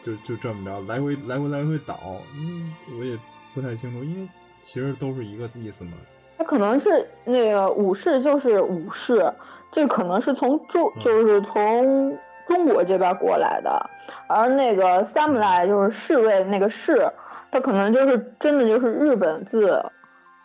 [0.02, 1.96] 就就这么着来回来回来回倒，
[2.38, 3.18] 嗯，我也
[3.54, 4.30] 不太清楚，因为
[4.62, 5.92] 其实都是一个意思嘛。
[6.38, 9.30] 他可能是那个武士就是武士，
[9.72, 13.90] 这可能是从中就是从中国这边过来的，
[14.30, 17.12] 而那个 samurai 就是侍卫那个侍，
[17.52, 19.84] 他可能就是真的就是日本字，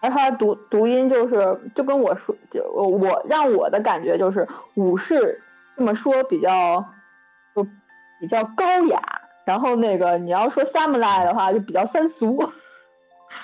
[0.00, 5.40] 而他读读音就是就跟我说，就我让我的感觉就是武士
[5.82, 6.84] 这么说比较。
[7.54, 7.62] 就
[8.18, 9.02] 比较高雅，
[9.44, 12.50] 然后那个你要说 samurai 的话，就比较三俗，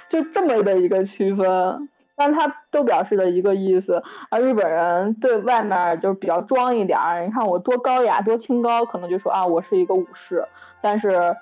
[0.09, 4.03] 就这么的一个区分，但它都表示的一个意思。
[4.31, 10.43] 而日本人对外面就是比较装一点，你看我多高雅多清高，可能就说啊我是一个武士，
[10.81, 11.37] 但是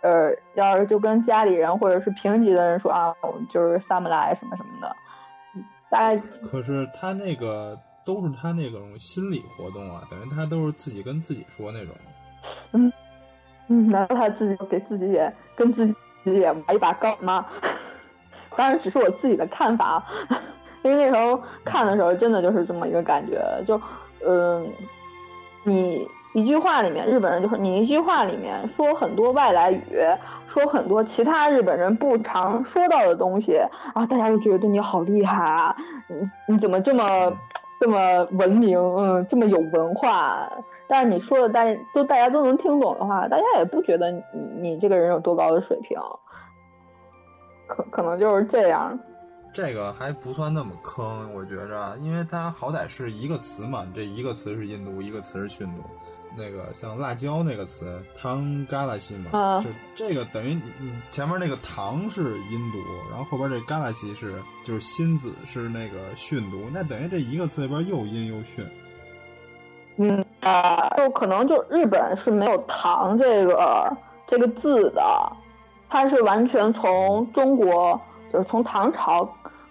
[0.00, 3.14] 呃要是就跟家里人或者是平级的人说啊
[3.52, 4.96] 就是 samurai 什么什么的，
[5.90, 6.16] 大概。
[6.50, 7.76] 可是他那个。
[8.06, 11.92] 都是他那种心理活动啊，等于他都是自己跟自己说那种。
[12.72, 12.92] 嗯
[13.68, 17.44] 嗯，难道他自己给自己也跟自己也玩一把高吗？
[18.56, 20.00] 当然只是我自己的看法，
[20.84, 23.80] 因为那时候看的时候真的就是这么一个感觉，就
[24.24, 24.70] 嗯，
[25.64, 29.82] 你一句话里面日本人就是你一句话里面说很多外来语，
[30.54, 33.58] 说很多其他日本人不常说到的东西
[33.94, 35.76] 啊，大家就觉得你好厉害啊，
[36.08, 37.36] 你你怎么这么。
[37.78, 40.50] 这么文明，嗯，这么有文化，
[40.88, 44.22] 但是你说的大家都大家都能听懂的话，大家也不觉得你
[44.58, 45.98] 你这个人有多高的水平，
[47.66, 48.98] 可可能就是这样。
[49.52, 55.82] 这个还不算那么坑，我觉着，因为它好歹是一个词嘛，这一个词是印度，一个词是训度，
[56.36, 62.78] 那个像辣椒那个词汤嘎拉西嘛，啊就这个等于嗯前面那个唐是音读，
[63.10, 68.64] 然后后边这嘎拉西是就是辛子是那个训读，那等于这一个词里边又阴又训。
[69.98, 73.96] 嗯啊，就可能就日本是没有“唐”这个
[74.26, 75.02] 这个字的，
[75.88, 77.98] 它是完全从中国
[78.30, 79.26] 就是从唐朝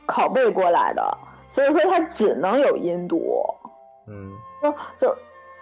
[0.08, 1.17] 拷贝过来的，
[1.54, 3.21] 所以说它只能有音读。
[4.08, 4.32] 嗯，
[4.63, 5.15] 就就，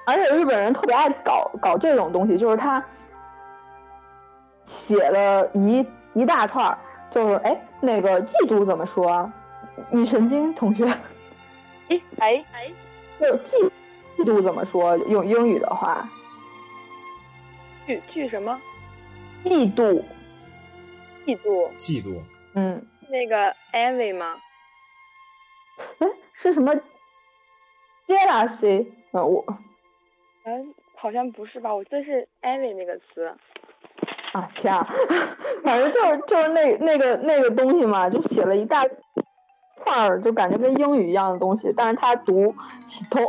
[0.05, 2.83] 而且日本人特别爱搞搞这种东西，就是他
[4.87, 6.77] 写了一一大串儿，
[7.11, 9.33] 就是哎那个嫉妒怎么说啊？
[9.89, 10.85] 你神经同学，
[11.89, 12.71] 哎哎哎，
[13.19, 13.71] 就是嫉
[14.17, 14.97] 嫉妒怎么说？
[14.97, 16.07] 用英语的话，
[17.87, 18.59] 嫉嫉什么？
[19.43, 20.03] 嫉妒，
[21.25, 21.69] 嫉妒？
[21.77, 22.21] 嫉妒。
[22.55, 24.35] 嗯，那个 envy 吗？
[25.99, 26.07] 哎，
[26.41, 26.73] 是什么
[28.07, 28.87] jealousy？
[29.11, 29.43] 呃，我
[30.45, 31.73] 嗯，好像不是吧？
[31.73, 33.34] 我记得是 envy 那个词。
[34.34, 34.88] 啊天啊，
[35.63, 38.84] 反正就是就是那那个那个东西嘛，就写了一大
[39.84, 42.51] 串儿，就感觉跟英语一样的东西，但是他读
[42.89, 43.21] 喜头，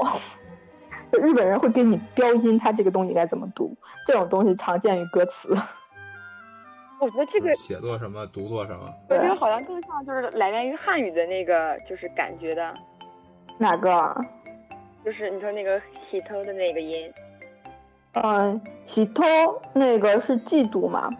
[1.13, 5.33] 就日本人会给你标音，他这个东西该怎么读，这种东西常见于歌词。
[7.01, 12.75] 我觉得这个写作什么读作什么，我觉得好像更像就是来源于汉语的那个就是感觉的，
[13.59, 14.17] 哪个啊？
[15.05, 17.13] 就是你说那个喜头的那个音。
[18.15, 18.61] 嗯，
[18.93, 19.23] 喜头
[19.73, 21.11] 那个是嫉妒嘛？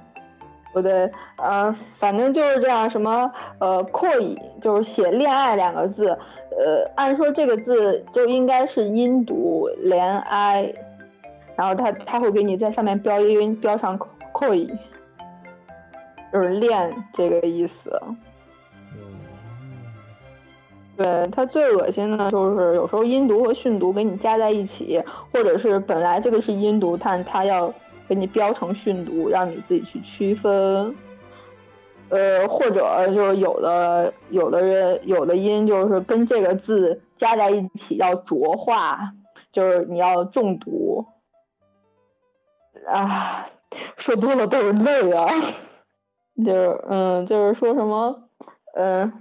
[0.73, 2.91] 不对，呃，反正就是这样。
[2.91, 10.73] 什么呃，扩以就是写恋爱两个字，呃，按说这个字就应该是音读连哀，
[11.57, 13.97] 然后他他会给你在上面标音，标上
[14.33, 14.67] 扩以，
[16.33, 18.01] 就是恋这个意思。
[20.97, 25.03] 对它最恶心的就是有时候音读和训读给你加在一起，
[25.33, 27.73] 或者是本来这个是音读，但它要
[28.09, 30.95] 给你标成训读，让你自己去区分。
[32.11, 38.99] 呃，或者就是有的有的人有的音就是跟这个字加在一起要浊化，
[39.53, 41.07] 就是你要重读。
[42.87, 43.49] 啊，
[43.99, 45.27] 说多了都是泪啊。
[46.45, 48.29] 就是嗯，就是说什么
[48.75, 49.13] 嗯。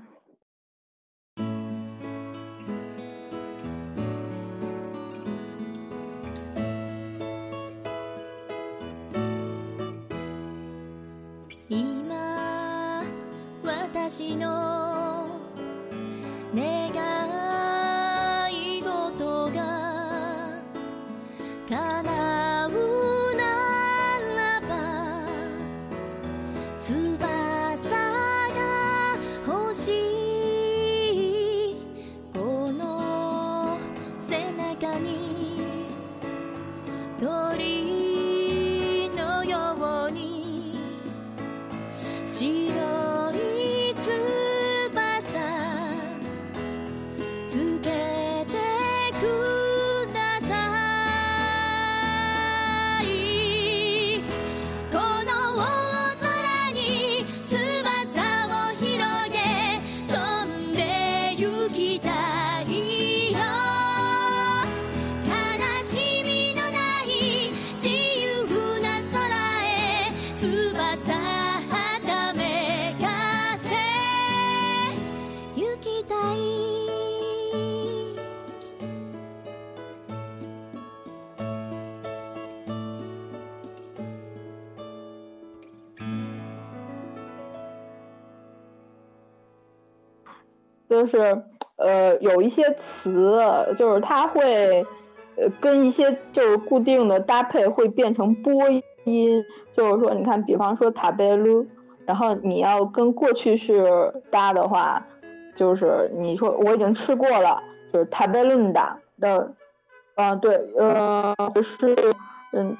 [91.20, 91.42] 是
[91.78, 93.40] 呃有一些词，
[93.78, 94.84] 就是它会
[95.38, 98.52] 呃跟一些就是固定的搭配会变成播
[99.06, 99.44] 音，
[99.76, 101.68] 就是说你看，比方说塔贝鲁，
[102.06, 105.06] 然后你要跟过去式搭的话，
[105.56, 109.54] 就是你说我已经吃过了，就是塔贝伦达的，
[110.16, 111.36] 嗯对，呃
[111.78, 112.16] 是
[112.54, 112.76] 嗯。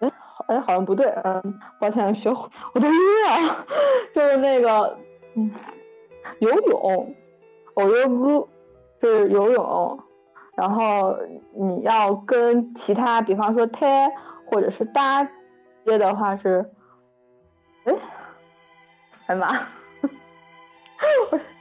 [0.00, 0.10] 哎，
[0.46, 2.94] 哎，好像不对，嗯，抱歉，学我的音
[3.28, 3.66] 啊，
[4.14, 4.96] 就是那个，
[5.36, 5.50] 嗯，
[6.38, 7.14] 游泳，
[7.74, 8.48] 我游歌
[9.00, 9.98] 是游泳，
[10.56, 11.16] 然后
[11.54, 13.86] 你要跟其他，比方说 t
[14.46, 15.24] 或者是搭
[15.84, 16.64] 接的话是，
[17.84, 17.94] 哎，
[19.26, 19.48] 哎妈，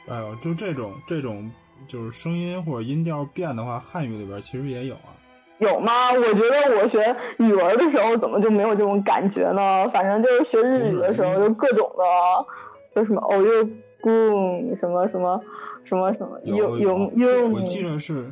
[0.10, 1.50] 哎呦，就这种这种
[1.88, 5.16] 就是声音或者音调变的话，汉语里边其实也有啊。
[5.60, 6.12] 有吗？
[6.14, 9.90] 我觉得我学语文的时候怎么就没有这种感觉呢？
[9.90, 13.70] 反正就是学日语的时候，就各种的，就什么哦哟
[14.02, 15.42] 咕，什么什么什么
[15.90, 18.32] 什么什么有有有我记得是，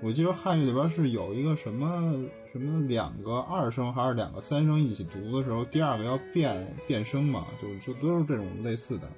[0.00, 2.14] 我记得汉语里边是有一个什么
[2.52, 9.08] 什么两个二声还是两个三声一起读的时候，第二个要变变声嘛，就就都是这种类似的。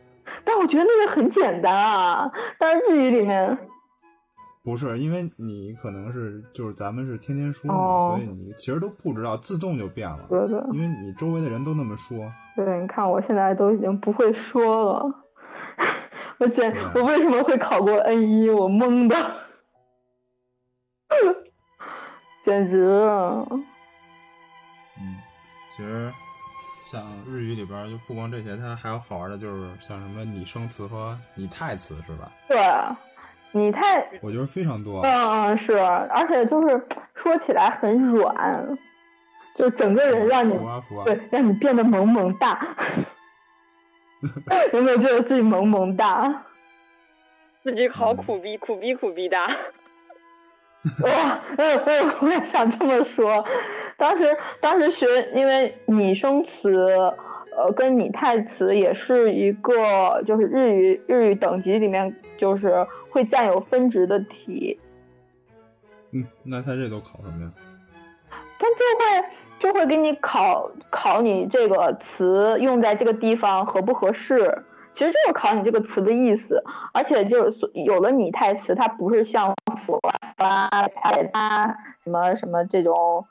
[0.46, 3.58] 但我觉得那个很简单啊，但是日语里面
[4.64, 10.26] 不是，因为你可能是就是咱们是天天说嘛，哦所以你其实都不知道，自动就变了。
[10.30, 12.16] 对对因为你周围的人都那么说。
[12.56, 15.23] 对，你看我现在都已经不会说了，
[16.38, 18.50] 我简啊我为什么会考过 N 一？
[18.50, 19.16] 我懵的，
[22.44, 23.46] 简直了。
[25.00, 25.16] 嗯，
[25.76, 26.12] 其实
[26.90, 32.30] 像日语里边就不光这些，它还有好玩的，就是像什么拟声词和拟态词，是吧？
[32.48, 32.58] 对，
[33.52, 35.02] 拟态我觉得非常多。
[35.02, 38.76] 嗯嗯是，而且就是说起来很软，
[39.56, 40.58] 就整个人让你
[41.04, 42.58] 对让你变得萌萌哒。
[44.72, 46.44] 有没有觉得自己萌萌哒？
[47.62, 49.46] 自己好苦逼，苦逼苦逼哒。
[51.02, 53.44] 哇，嗯嗯，我也想这么说。
[53.96, 56.70] 当时当时学，因为拟声词，
[57.56, 64.78] 呃，跟拟态词也是一个，就是日语日语等级里面就是会占有分值的题，
[66.12, 67.50] 嗯，那他这都考什么呀？
[68.58, 69.28] 他就会
[69.60, 74.64] 就会给你考考你这个词用在这个地方合不合适。
[74.96, 76.62] 其实就是考你这个词的意思，
[76.92, 79.52] 而且就是有了拟态词，它不是像
[79.84, 79.98] 佛
[80.36, 80.68] 啊、
[81.32, 83.26] 啊什么什么这种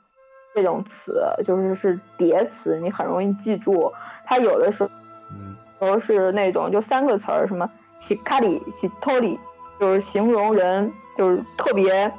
[0.54, 3.94] 这种词，就是是叠词，你很容易记住。
[4.26, 4.90] 它有的时候
[5.32, 7.70] 嗯都是那种就三个词儿，什么
[8.10, 9.38] hikari、hitori，
[9.80, 12.12] 就是形容人就是特别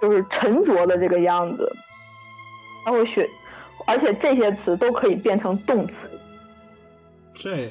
[0.00, 1.70] 就是沉着的这个样子。
[2.84, 3.28] 它会学，
[3.86, 5.92] 而且这些词都可以变成动词，
[7.34, 7.70] 这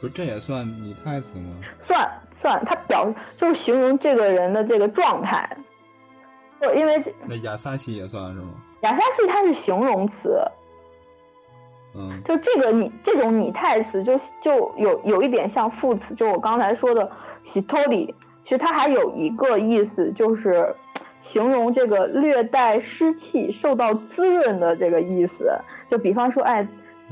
[0.00, 1.56] 不是这也算拟态词吗？
[1.86, 5.56] 算算，它表就是形容这个人的这个状态。
[6.60, 8.48] 就因为那亚萨西也算是吗？
[8.82, 10.40] 亚萨西它是形容词，
[11.94, 17.10] 嗯就这个拟这种拟态词就就有有一点像副词，就我刚才说的
[17.52, 20.74] hitori，其实它还有一个意思就是
[21.32, 25.50] 形容这个略带湿气、受到滋润的这个意思。
[25.90, 26.66] 就比方说，哎，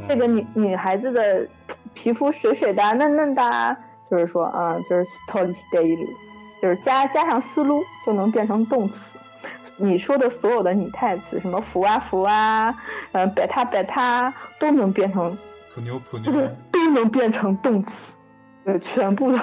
[0.07, 1.47] 这个女女孩子的
[1.95, 3.77] 皮肤水水的、嫩嫩的啊，
[4.11, 5.03] 就是说，嗯，就是
[5.87, 6.05] 意思，
[6.63, 8.95] 就是加加上思路就能变成动词。
[9.77, 12.75] 你说的所有的拟态词，什么服啊服啊，
[13.13, 15.37] 嗯、摆他摆他，都能变成，
[15.75, 17.91] 普牛普牛就是都能变成动词，
[18.65, 19.39] 呃，全部都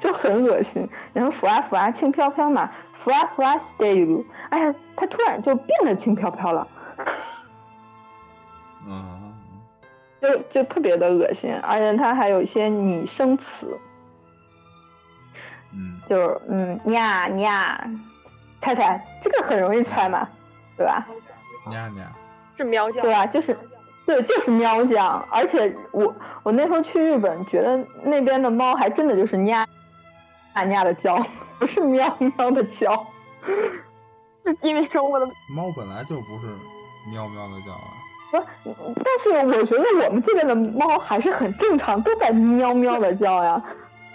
[0.00, 0.88] 就很恶心。
[1.12, 2.70] 然后服啊服啊，轻飘飘嘛，
[3.04, 6.66] 服啊服啊 stay 哎呀，他突然就变得轻飘飘了，
[8.88, 9.20] 啊，
[10.22, 13.44] 就就特别的恶心，而且它还有一些拟声词，
[15.72, 17.84] 嗯就是嗯呀呀，
[18.60, 20.26] 太太这个很容易猜嘛，
[20.76, 21.06] 对吧
[21.66, 22.06] ？nha nha，
[22.56, 23.02] 是喵叫。
[23.02, 23.56] 对吧，就是，
[24.06, 25.22] 对，就是喵叫。
[25.30, 29.66] 而且我我那时候去日本，觉得那边的猫还真的就是 nha
[30.54, 31.16] nha nha 的叫，
[31.58, 33.06] 不是喵喵的叫。
[34.60, 36.46] 因为中国的猫本来就不是
[37.12, 37.90] 喵喵的叫啊。
[38.30, 43.62] 不，但是我觉得我们这边的猫还是很正常，都在喵喵的叫呀。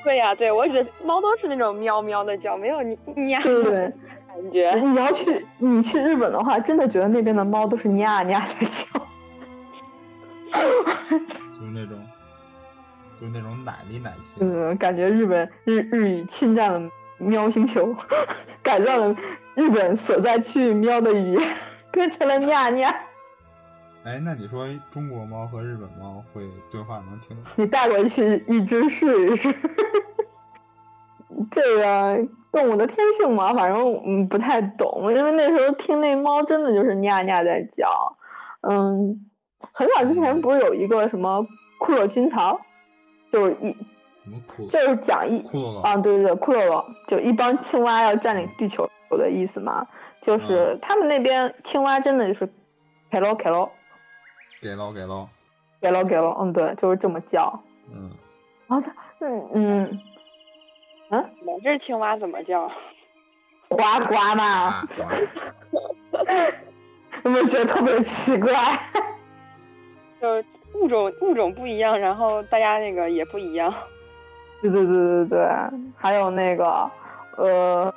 [0.04, 3.94] 对呀、对我觉得猫都是那种喵喵的叫，没有你你呀对对对。
[4.28, 4.72] 感觉。
[4.76, 9.00] 你要去你去日本的话，真的觉得那边的猫都是 nha nha 的叫。
[11.60, 12.00] 就是那种，
[13.20, 14.40] 就是那种奶里奶气。
[14.42, 17.96] 嗯，感觉日本日日语侵占了喵星球，
[18.64, 19.16] 改造了
[19.56, 21.56] 日本所在区域喵的语言，
[21.92, 22.94] 变成了 nha nha。
[24.06, 27.52] 哎，那你说中国猫和日本猫会对话能听懂？
[27.58, 29.56] 你带过去一只试一试。
[31.52, 38.16] 这个动物的天性嘛，反正嗯不太懂，因为那时候听那猫真的就是 nha nha 在叫。
[38.62, 39.20] 嗯，
[39.74, 41.46] 很早之前不是有一个什么
[41.80, 42.60] 库洛金槽，
[43.32, 43.76] 就是一
[44.30, 44.72] 什么骷髅？
[44.72, 49.88] 就是讲一骷髅啊，对对对，库洛罗，就一帮青蛙要占领地球的意思嘛，
[50.22, 52.50] 就是他们那边青蛙真的就是
[53.10, 53.70] 给喽给喽
[54.62, 55.28] 给喽给喽。
[55.82, 57.58] 给喽给喽，嗯对，就是这么叫。
[57.90, 58.12] 嗯，
[58.68, 60.00] 啊，它嗯嗯
[61.10, 62.70] 嗯，我这青蛙怎么叫？
[63.70, 64.84] 呱呱嘛啊，，
[67.24, 68.80] 有没有觉得特别奇怪？
[70.20, 73.74] 就物种物种不一样，然后大家那个也不一样。
[74.62, 75.48] 对对对对对，
[75.98, 76.90] 还有那个
[77.38, 77.94] 呃，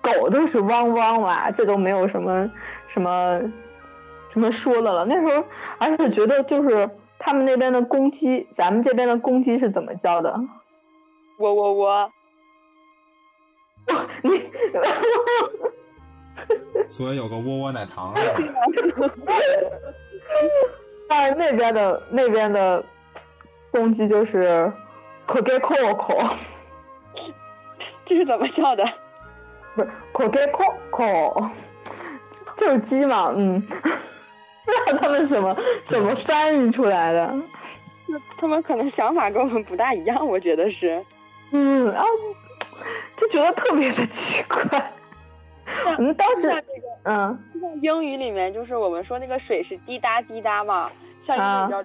[0.00, 2.50] 狗都是汪汪嘛，这都没有什么
[2.92, 3.40] 什么
[4.32, 5.04] 什么说的了。
[5.04, 5.44] 那时候，
[5.78, 6.88] 而且觉得就是
[7.18, 10.34] 他们那边的公鸡，咱们这边的公鸡是怎么叫的？
[11.38, 12.10] 我我我，
[14.22, 14.30] 你
[16.88, 18.34] 所以有个窝窝奶糖是吧？
[21.08, 22.82] 但是那边的那边的
[23.70, 24.72] 公鸡就是
[25.28, 26.36] e k o k
[28.06, 28.84] 这是怎么叫的？
[29.74, 31.50] 不是 e k o k
[32.58, 35.56] 就是鸡嘛，嗯，不知道他们怎么
[35.86, 37.34] 怎么翻译出来的。
[38.38, 41.02] 他们可能想法跟我们不大一样，我觉得是。
[41.52, 42.04] 嗯啊，
[43.18, 44.92] 就觉得特别的奇怪。
[45.96, 46.62] 我们，当时那个
[47.04, 50.90] 嗯，像英语里面就是我们说那个水是滴答滴答嘛，
[51.26, 51.84] 像英语叫、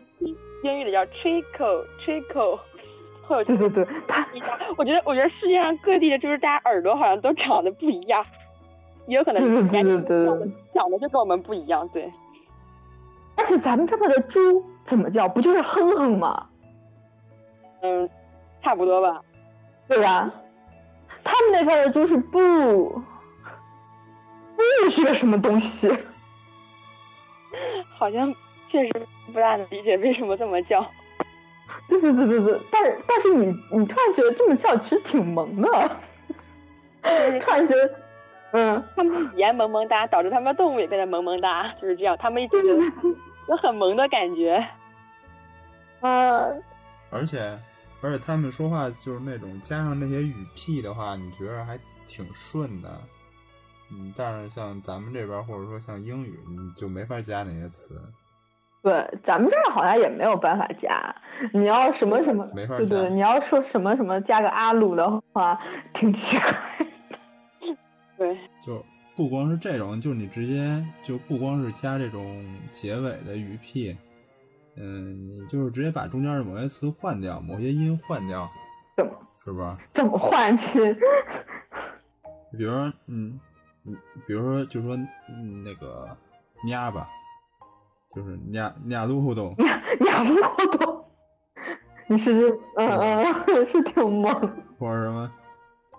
[0.63, 2.59] 英语里叫 trickle trickle，
[3.27, 4.57] 会有对对对，它滴答。
[4.77, 8.25] 我觉得我觉得世界上各地的就是大家耳朵好像都长得不一样，
[9.07, 12.11] 也有可能是对对长得就跟我们不一样，对。
[13.35, 15.27] 而且咱们这边的猪怎么叫？
[15.27, 16.47] 不就是哼哼吗？
[17.81, 18.09] 嗯，
[18.63, 19.21] 差不多吧。
[19.87, 20.31] 对吧？
[21.23, 22.89] 他们那边的猪是不，
[24.55, 25.67] 不是个什么东西。
[27.97, 28.33] 好像
[28.69, 30.85] 确实不大能理解为什么这么叫。
[31.87, 35.69] 对对对对对，但是但是你你突然觉得这么叫其实挺萌的，
[37.01, 37.95] 突然觉得，
[38.51, 42.17] 嗯，他们语言萌萌哒，导致他们动物也变得萌萌哒，就是这样。
[42.19, 42.57] 他们一直
[43.47, 44.55] 有很萌的感觉。
[46.01, 46.45] 啊，
[47.09, 47.39] 而且
[48.01, 52.89] 而且他们说话就是那种加上那些语屁的话，你觉得还挺顺的。
[53.89, 57.99] 嗯，但是像咱们这边或者说像英语，你就没法加那些词。
[58.87, 61.13] 对，咱们这儿好像也没有办法加。
[61.51, 65.59] 你要什么什么，没法加对对，你要说什么什么加个阿鲁的话，
[65.93, 67.75] 挺奇怪。
[68.17, 68.81] 对，就
[69.17, 73.93] 不光是这种，就是你直接就不光是加这种结尾的语屁，
[74.77, 78.47] 嗯，你就是直接把中间的某些词换掉，某些音换掉，
[78.95, 79.11] 怎么
[79.43, 79.67] 是不是？
[79.93, 80.95] 怎么换去？
[82.57, 83.37] 比如说，嗯，
[83.85, 84.95] 嗯，比如说，就说
[85.27, 86.07] 嗯那个
[86.63, 87.09] nha 吧，
[88.17, 89.53] 就是 nha nha 噜呼咚，
[90.07, 91.05] 哑不过多，
[92.07, 94.33] 你是嗯嗯是挺萌，
[94.79, 95.31] 或者什么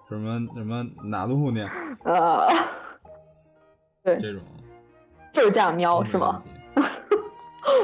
[0.09, 1.64] 什么什么哪噜呼呢？
[2.03, 2.49] 呃，
[4.03, 4.43] 对，这种
[5.33, 6.43] 就是这样瞄是吗？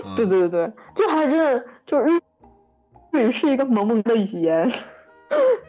[0.04, 2.20] 嗯对对对对，这还真的就是日
[3.12, 4.68] 日语是一个萌萌的语言，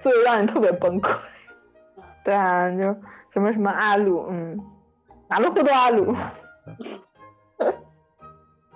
[0.02, 1.16] 所以让你特别崩溃。
[2.24, 2.78] 对啊，就
[3.32, 4.60] 什么什么阿鲁，嗯，
[5.30, 6.16] 哪路互动阿鲁，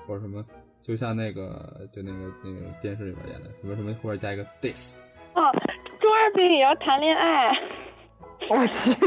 [0.09, 0.43] 或者什么，
[0.81, 4.97] 就像那个就那个那个电视里边演的什么什么，或者加一个 this，
[5.35, 5.41] 哦，
[6.01, 7.51] 中二病也要谈恋爱。
[8.49, 8.97] 我去。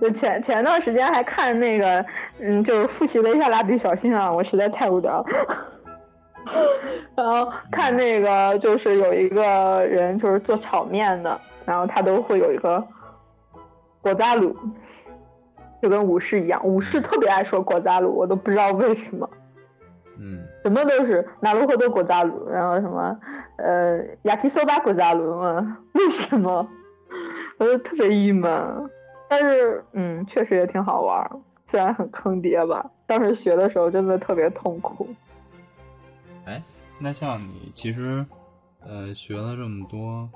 [0.00, 2.02] 就 前前段时间还看那个，
[2.40, 5.26] 嗯，就是复习了一下蜡笔小新啊，我实在太无聊了。
[7.16, 12.82] 然后看那个就是有一个人就是做炒面的，然后他都会有一个
[14.00, 14.56] 果扎鲁，
[15.82, 19.37] 就跟武士一样，武士特别爱说果扎鲁，我都不知道为什么，嗯，
[20.68, 23.18] 什么都是哪路货都果扎鲁，然后什么
[23.56, 26.68] 呃亚提索巴果扎鲁嘛，为什么？
[27.58, 28.50] 我就特别郁闷。
[29.30, 31.26] 但是，嗯，确实也挺好玩，
[31.70, 32.84] 虽然很坑爹吧。
[33.06, 35.08] 当时学的时候真的特别痛苦。
[36.44, 36.62] 哎，
[36.98, 38.24] 那像你其实，
[38.86, 40.28] 呃，学了这么多，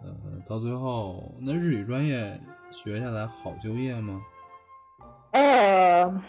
[0.00, 0.08] 呃，
[0.48, 2.38] 到最后那日语专业
[2.70, 4.22] 学下来好就业吗？
[5.32, 6.22] 呃，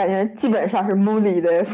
[0.00, 1.66] 感觉基本上是 Moody 的。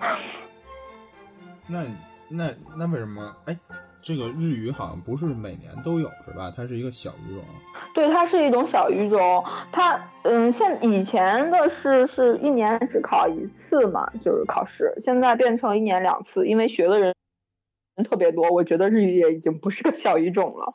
[1.66, 1.82] 那
[2.28, 3.34] 那那为什么？
[3.46, 3.56] 哎，
[4.02, 6.52] 这个日语好像不是每年都有是吧？
[6.54, 7.42] 它是一个小语种。
[7.94, 9.42] 对，它是一种小语种。
[9.72, 14.92] 它嗯，现以前的是是一年只考一次嘛，就是考试。
[15.02, 17.14] 现在变成一年两次，因为学的人
[18.10, 20.74] 特别多，我觉得日语也已经不是个小语种了。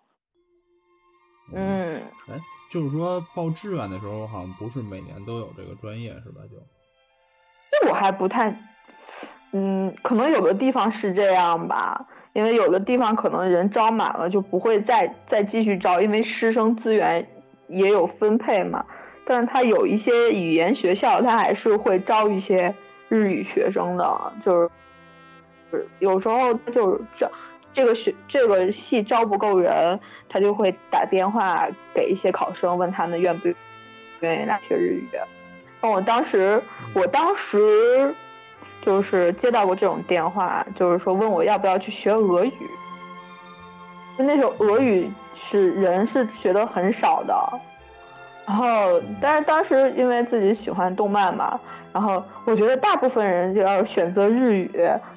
[1.54, 2.40] 嗯，哎，
[2.72, 6.42] 就是说报志愿的时候，好像不是每年都有这个专业是吧？
[6.50, 6.56] 就
[7.70, 8.56] 这我还不太，
[9.52, 12.08] 嗯，可能有的地方是这样吧。
[12.34, 17.28] 因为有的地方可能人招满了就不会再再继续招，因为师生资源
[17.68, 18.86] 也有分配嘛。
[19.26, 22.74] 但是他有一些语言学校，他还是会招一些
[23.10, 27.30] 日语学生的，就是有时候就是招
[27.74, 30.00] 这个学这个系招不够人，
[30.30, 33.48] 他就会打电话给一些考生，问他们愿不
[34.22, 35.08] 愿意来学日语。
[35.82, 36.62] 我当时
[36.94, 38.14] 我当时。
[38.84, 42.52] 就是接到过这种电话，就是说问我要不要去学俄语。
[44.18, 45.08] 就那时候俄语
[45.52, 47.36] 是人是学的很少的，
[48.48, 51.60] 然后但是当时因为自己喜欢动漫嘛，
[51.94, 54.72] 然后我觉得大部分人就要选择日语，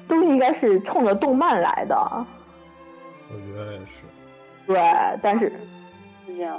[0.07, 2.25] 都应该是冲着动漫来的。
[3.29, 4.05] 我觉得也是。
[4.67, 4.77] 对，
[5.21, 5.49] 但是
[6.25, 6.57] 是这样。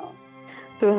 [0.78, 0.90] 对，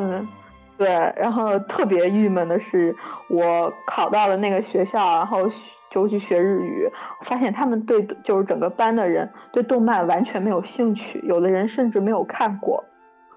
[0.76, 2.94] 对，然后特别郁闷的是，
[3.28, 5.50] 我考到了那个学校，然后
[5.90, 6.88] 就去学日语，
[7.26, 12.84] 发现他们对就是整个班的人对动漫完全没有兴趣，有的人甚至没有看过。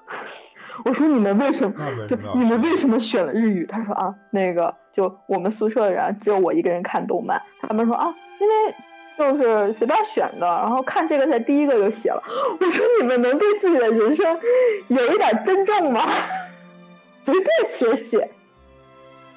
[0.83, 2.07] 我说你们为什么？
[2.07, 3.65] 就你们为什么选了日语？
[3.67, 7.41] 他说啊，那个就我们宿舍的人只有我一个人看动漫。
[7.61, 8.07] 他们说啊，
[8.39, 8.53] 因为
[9.21, 12.23] 就是随便选的，然后看这个才第一个就写了。
[12.59, 14.39] 我说你们能对自己的人生
[14.87, 16.09] 有一点尊重吗？
[17.23, 17.45] 随便
[17.77, 18.29] 写写，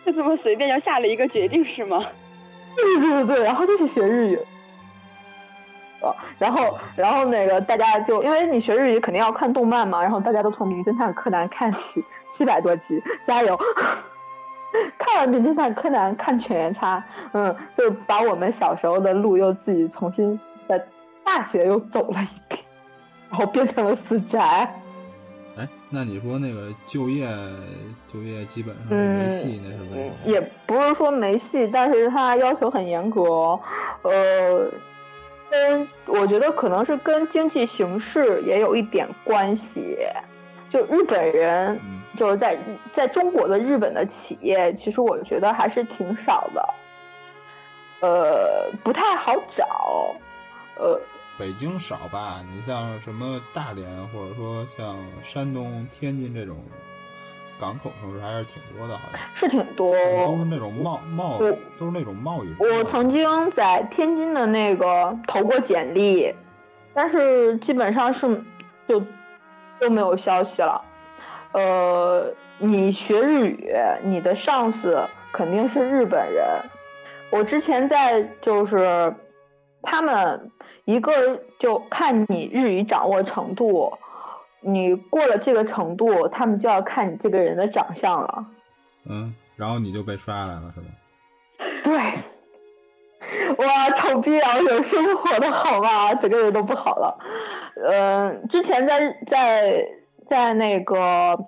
[0.07, 2.03] 就这么随便就下了一个决定是吗？
[2.75, 4.39] 对对对对，然后就去学日语。
[6.39, 12.05] 然后，然后那个大家就因为你学日语肯定要看动漫嘛，然后大家都从《名侦探柯南》看起，
[12.37, 13.59] 七百多集，加油！
[14.99, 16.99] 看完《名侦探柯南》，看《犬夜叉》，
[17.33, 20.79] 嗯，就把我们小时候的路又自己重新在
[21.25, 22.61] 大学又走了一遍，
[23.31, 24.75] 然后变成了死宅。
[25.57, 27.27] 哎，那你说那个就业，
[28.09, 30.33] 就业基本上是没戏，那是为什么？
[30.33, 33.23] 也不是说没戏，但是他要求很严格，
[34.03, 34.71] 呃。
[35.51, 39.97] 跟我觉得可能是跟经济形势也有一点关系，
[40.69, 41.79] 就日本人
[42.17, 42.59] 就是在
[42.95, 46.75] 在中国的日本的企业，其实我觉得还是挺少的，
[48.01, 50.15] 呃，不太好找，
[50.79, 51.01] 呃，
[51.39, 52.43] 北京少吧？
[52.51, 56.57] 你像什么大连，或者说像山东、天津这种。
[57.61, 59.95] 港口城市还是挺多的，好像是挺多，
[60.27, 61.39] 都是那种贸贸，
[61.79, 62.53] 都是那种贸易。
[62.59, 66.35] 我曾经在天津的那个投过简历，
[66.93, 68.43] 但是基本上是
[68.89, 69.01] 就
[69.79, 70.85] 都没有消息了。
[71.55, 75.03] 呃，你学日语，你的上司
[75.33, 76.45] 肯定是日本人。
[77.31, 79.15] 我之前在就是
[79.83, 80.51] 他们
[80.85, 81.13] 一个
[81.59, 83.97] 就看你日语掌握程度。
[84.67, 88.47] 你过了这个程度，他们就要看你这个人的长相了。
[89.09, 90.87] 嗯，然后你就被刷下来了，是吧？
[91.85, 91.95] 对。
[93.59, 94.59] 哇，丑逼啊！
[94.59, 96.15] 有生活的好吗？
[96.15, 97.19] 整个人都不好了。
[97.77, 99.87] 嗯，之前在在
[100.29, 101.39] 在那个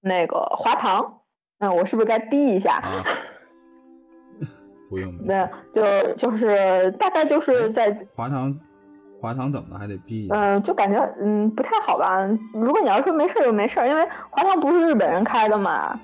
[0.00, 1.20] 那个华堂，
[1.58, 2.80] 嗯，我是不是该逼一下？
[4.88, 5.14] 不用。
[5.24, 8.58] 那就就是大概就是在华堂。
[9.20, 9.78] 华堂怎么了？
[9.78, 10.28] 还得逼？
[10.30, 12.26] 嗯，就感觉嗯不太好吧。
[12.54, 16.00] 如果你要说没事就没事，因为华堂不是日本人开的嘛。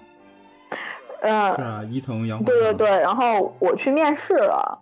[1.23, 1.57] 嗯。
[1.57, 2.45] 是啊，伊藤洋华。
[2.45, 4.79] 对对对，然后我去面试了。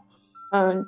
[0.50, 0.84] 嗯。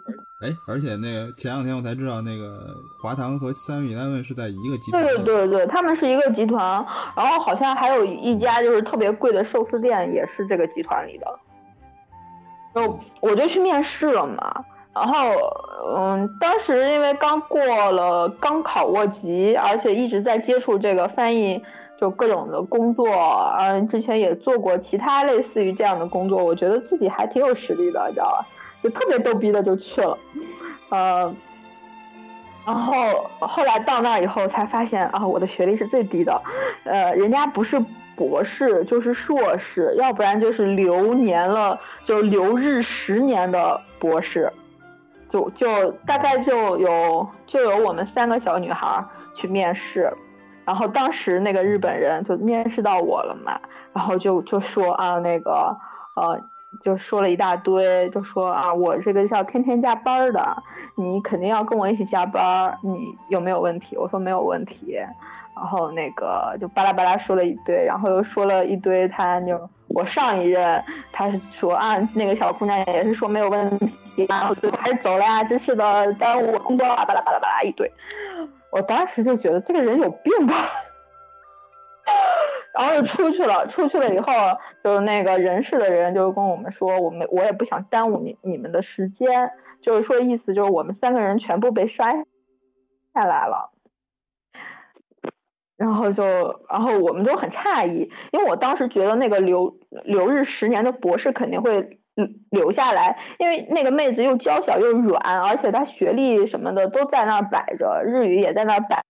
[0.46, 2.70] 哎，而且那个前两天我才知道，那个
[3.02, 5.02] 华堂和三元单位是在一个集团。
[5.02, 6.84] 对对对对，他们是一个集团，
[7.16, 11.26] 然后好像还有一家就是特别贵的寿司店，也是这个集团里的。
[12.72, 14.64] 就我就去面试了嘛。
[14.94, 15.14] 然后，
[15.96, 21.60] 嗯，当时因为刚过了刚考过级，而且一直在接触这个翻译，
[22.00, 23.06] 就各种的工作，
[23.58, 28.46] 嗯，之前也做过其他类似于这样的工作，我觉得自己还挺有实力的，你知道吧？
[28.86, 30.16] 就特别逗逼的就去了，
[30.90, 31.34] 呃，
[32.64, 36.40] 然后后来到那以后才发现啊，我的学历是最低的，
[36.84, 37.82] 呃，人家不是
[38.14, 44.52] 博士就是硕士，要不然就是留年了，就留日十年的博士。
[45.28, 49.04] 就就大概就有就有我们三个小女孩
[49.36, 50.10] 去面试，
[50.64, 53.58] 然后当时那个日本人就面试到我了嘛，
[53.92, 55.76] 然后就就说啊那个
[56.14, 56.40] 呃
[56.84, 60.62] 就说了一大堆，就说啊我这个是要天天加班的，
[60.96, 63.96] 你肯定要跟我一起加班，你有没有问题？
[63.96, 64.94] 我说没有问题，
[65.54, 73.90] 然后那个就巴拉巴拉说了一堆，然后又说了一堆他就我上一任他是说啊那个小姑娘也是说没有问题。
[74.30, 77.86] 然后就开始走了呀，真是的，耽误我工作了，巴拉巴拉巴拉一堆。
[78.72, 80.70] 我当时就觉得这个人有病吧，
[82.76, 83.66] 然后就出去了。
[83.68, 84.32] 出去了以后，
[84.84, 89.50] 就是那个人事的人就跟我们说，我们我也不想耽误你你们的时间，
[89.82, 93.70] 就是说意思就是我们三个人全部被刷下来了。
[95.76, 96.24] 然后就，
[96.68, 99.74] 然后我们都很诧异，因为我当时觉得那个留
[100.04, 101.98] 留日十年的博士肯定会。
[102.50, 109.04] 留下来，因为那个妹子又娇小又软，而且她学历什么的都在那儿摆着，日语也在那儿摆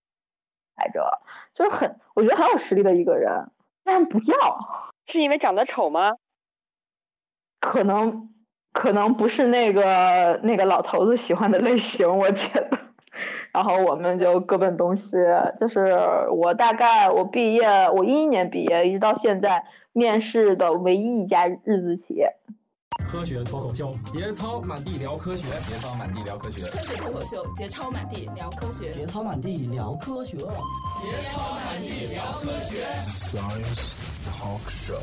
[0.75, 1.21] 摆着，
[1.55, 3.47] 就是很，我觉得很有实力的一个人。
[3.87, 4.59] 但不要，
[5.07, 6.13] 是因为长得丑吗？
[7.61, 8.29] 可能，
[8.73, 12.79] 可能不是那个那个老头子喜欢的类型，我觉得。
[13.53, 15.03] 然后我们就各奔东西，
[15.59, 19.65] 就是我大概我毕业，我一一年毕业，一直到现在
[19.95, 22.35] 面试的唯一一家日资企业。
[23.11, 26.63] 科学脱口秀，节操满地聊科学，节操满地聊科学。
[26.69, 30.37] 科学脱口秀，节操满地聊科学，节操满地聊科学。
[30.37, 32.85] 节操满地聊科学。
[33.07, 35.03] Science Talk Show。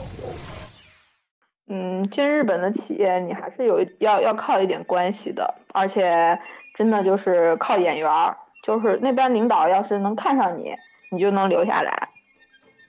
[1.67, 6.37] 嗯，进日本的企业，你还是有要要靠一点关系的，而且
[6.77, 10.73] 真的就是靠眼缘儿，就是那边领导要是能看上你，
[11.11, 12.09] 你就能留下来，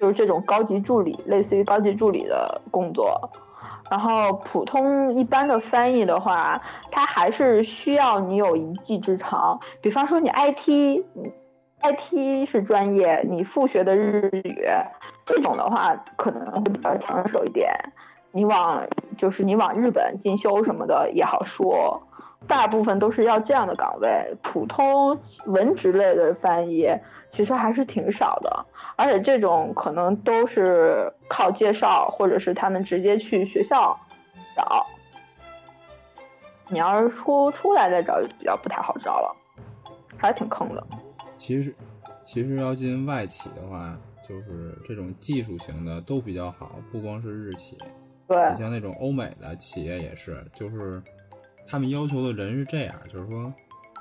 [0.00, 3.30] 就是这种高级助理，类似于高级助理的工作。
[3.90, 6.60] 然后普通一般的翻译的话，
[6.90, 12.12] 它还是需要你有一技之长，比方说你 IT，IT
[12.50, 14.66] 是专业，你复学的日语
[15.26, 17.70] 这种的话，可能会比较抢手一点。
[18.32, 18.84] 你往
[19.16, 22.02] 就是你往日本进修什么的也好说，
[22.48, 24.36] 大部分都是要这样的岗位。
[24.42, 25.16] 普通
[25.46, 26.88] 文职类的翻译
[27.36, 28.66] 其实还是挺少的，
[28.96, 33.98] 而且这种可能都是靠介绍，或者是他们直接去学校
[34.54, 34.86] 找。
[36.68, 39.36] 你要是出出来再找，就比较不太好找了，
[40.16, 40.82] 还是挺坑的。
[41.36, 41.74] 其实，
[42.24, 43.94] 其实要进外企的话，
[44.26, 47.76] 就是这种技术型的都比较好，不光是日企。
[48.26, 51.02] 对，你像那种欧美的企业也是，就是
[51.68, 53.52] 他们要求的人是这样，就是说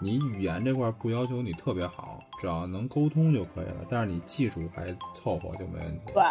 [0.02, 6.14] 你语言这块不要求你特别好，只要能沟通就可以了，但是你技术还凑合就没问题。
[6.14, 6.24] 对，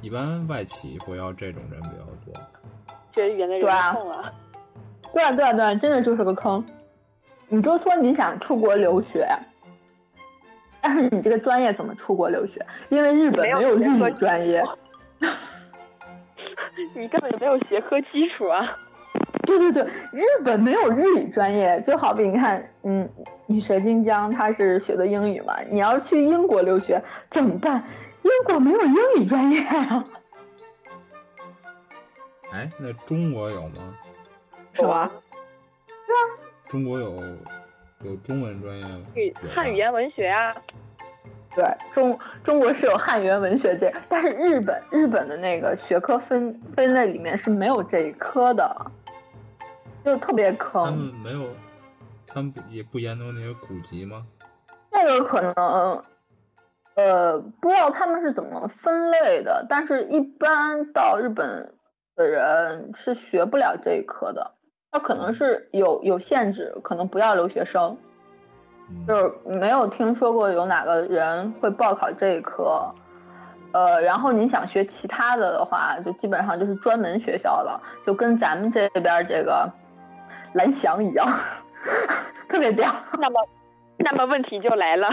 [0.00, 2.34] 一般外企会要这种人比较多。
[3.14, 4.32] 学语言的人坑啊！
[5.12, 6.64] 对啊，对啊，对啊，真的就是个坑。
[7.48, 9.28] 你就说你想出国留学，
[10.80, 12.64] 但是你这个专业怎么出国留学？
[12.88, 14.62] 因为日本没有日语专业。
[16.96, 18.78] 你根本就没有学科基础啊！
[19.42, 19.82] 对对对，
[20.12, 23.08] 日本没有日语专业，就好比你看，嗯，
[23.46, 27.82] 你水晶江他是学的英语嘛，你要去英国留学怎么办？
[28.22, 30.04] 英国没有英语专业啊！
[32.52, 33.94] 哎，那中国有吗？
[34.78, 35.10] 有啊，
[36.06, 36.20] 对啊，
[36.68, 37.22] 中国有
[38.02, 39.06] 有中文专业吗？
[39.54, 40.54] 汉语言文学啊。
[41.56, 41.64] 对
[41.94, 48.90] 中中国是有汉语言文学这，但是日本日本的那个学科分分类里面是没有这一科的，
[50.04, 50.84] 就特别坑。
[50.84, 51.48] 他们没有，
[52.26, 54.24] 他们也不研究那些古籍吗？
[54.90, 56.02] 这个可能，
[56.96, 61.72] 呃，不知道他们是怎么分类的，但是一般到日本
[62.16, 64.52] 的人是学不了这一科的，
[64.92, 67.96] 他可能是有有限制，可能不要留学生。
[69.08, 72.94] 就是没有听说过有哪个人会报考这一科，
[73.72, 79.66] 呃，然后你想学其他的的话，就基本上就是专门学校了，就跟咱们这边这个
[80.54, 81.40] 蓝翔一样，
[82.48, 82.94] 特别屌。
[83.20, 83.40] 那么，
[83.98, 85.08] 那么问题就来了，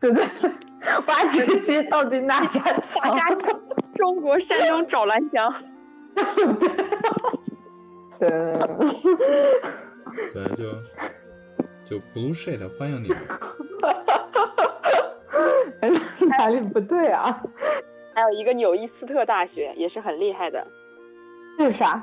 [0.00, 0.50] 对对对，
[1.06, 2.60] 挖掘机到底哪家
[3.02, 3.36] 哪家
[3.96, 5.54] 中国山东找蓝翔？
[8.18, 8.28] 对，
[10.32, 10.64] 对，就。
[11.82, 13.08] 就 bullshit 欢迎你。
[16.28, 17.42] 哪里不对啊？
[18.14, 20.64] 还有一个纽伊斯特大学也是很厉害的。
[21.58, 22.00] 这是啥？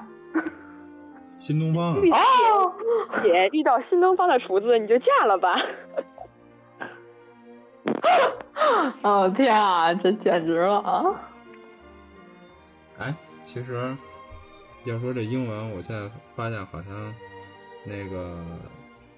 [1.37, 1.99] 新东方啊！
[2.01, 2.73] 哦，
[3.23, 5.55] 姐遇到新东方的厨子你就嫁了吧。
[9.03, 11.21] 哦天啊，这简直了啊！
[12.99, 13.95] 哎，其实
[14.85, 17.13] 要说这英文，我现在发现好像
[17.85, 18.37] 那个。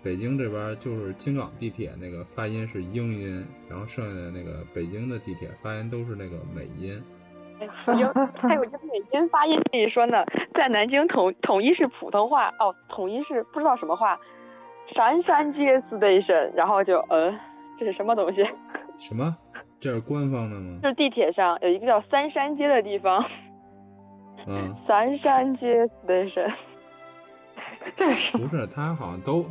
[0.01, 7.03] 北京这边就是京港地铁那个发音是英音，然后剩下的那个北京的地铁发音都是那个美音。
[7.86, 14.20] 哎呀，还有就美音发音跟你说呢，在南京统统一是普通话哦，统一是不知道什么话，
[14.95, 17.32] 三山街 station，然后就呃，
[17.80, 18.43] 这是什么东西？
[18.97, 19.36] 什么？
[19.80, 20.80] 这是官方的吗？
[20.84, 23.24] 就是地铁上有一个叫三山街的地方。
[24.47, 24.76] 嗯。
[24.88, 26.51] 三山街 station。
[27.97, 28.68] 这是不是？
[28.68, 29.45] 他好像都。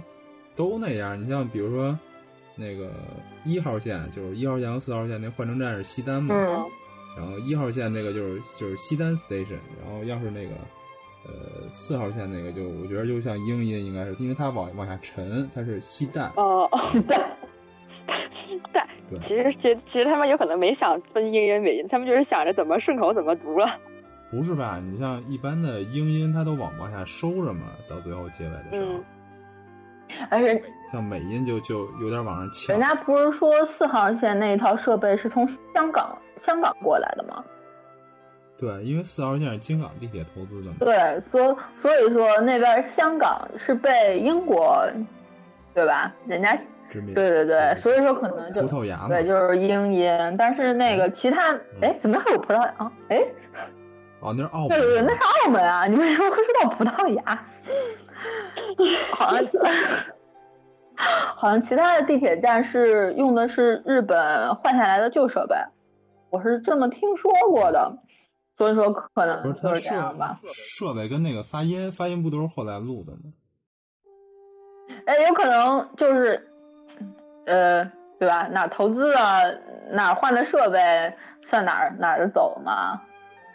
[0.56, 1.96] 都那样，你像比如说，
[2.56, 2.90] 那个
[3.44, 6.66] 一号线就是一号线和四号线那换乘站是西单嘛，嗯、
[7.18, 10.52] 然后一号线那个就是就是西单 station，然后要是那个
[11.26, 16.30] 呃四号线那个就我觉得就像英音应该是，因为它往往下沉，它是西单。
[16.36, 17.18] 哦哦， 西单，
[18.46, 18.86] 西单。
[19.10, 23.66] 对，其实其其实他们有可能没想分英音美音，他们就是想着怎么顺口怎么读了。
[24.30, 24.78] 不是吧？
[24.80, 28.92] 你像一般的英音，它都往往下收着嘛，到最后结尾的时候。
[28.92, 29.04] 嗯
[30.30, 30.60] 而且
[30.90, 32.72] 像美音就就有点往上翘。
[32.72, 36.16] 人家不是说四号线那一套设备是从香港
[36.46, 37.44] 香港过来的吗？
[38.58, 40.76] 对，因为四号线是京港地铁投资的嘛。
[40.80, 44.84] 对，所所以说那边香港是被英国，
[45.74, 46.12] 对吧？
[46.26, 46.58] 人家
[46.88, 47.14] 殖民。
[47.14, 49.08] 对对对，所以说可能就葡萄牙嘛。
[49.08, 52.92] 对，就是英音，但是那个其他，哎，怎么还有葡萄牙啊？
[53.10, 53.22] 哎。
[54.20, 54.68] 哦，那是澳门。
[54.70, 55.86] 对对对，那是澳门啊！
[55.88, 57.40] 你为什么会说到葡萄牙？
[59.12, 59.44] 好像
[61.36, 65.54] 好像其他的地铁站是用的是日本换下来的旧设备，
[66.30, 67.98] 我是这么听说过的，
[68.56, 70.40] 所以说可能不是它就是这样吧。
[70.44, 73.32] 设备跟那个发音，发音不都是后来录的吗？
[75.06, 76.48] 哎，有可能就是，
[77.46, 77.84] 呃，
[78.18, 78.46] 对吧？
[78.48, 79.58] 哪儿投资了，
[79.92, 80.78] 哪儿换的设备，
[81.50, 83.00] 算哪儿哪儿的走嘛，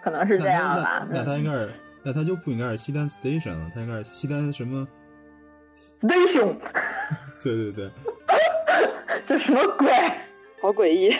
[0.03, 1.05] 可能是这样吧。
[1.09, 1.71] 那他应该是，
[2.03, 4.87] 那他就不应该是西单 station 了，他应该是西单什么
[5.77, 6.57] ？station，
[7.43, 7.91] 对对对，
[9.27, 9.91] 这什么鬼？
[10.61, 11.11] 好诡异。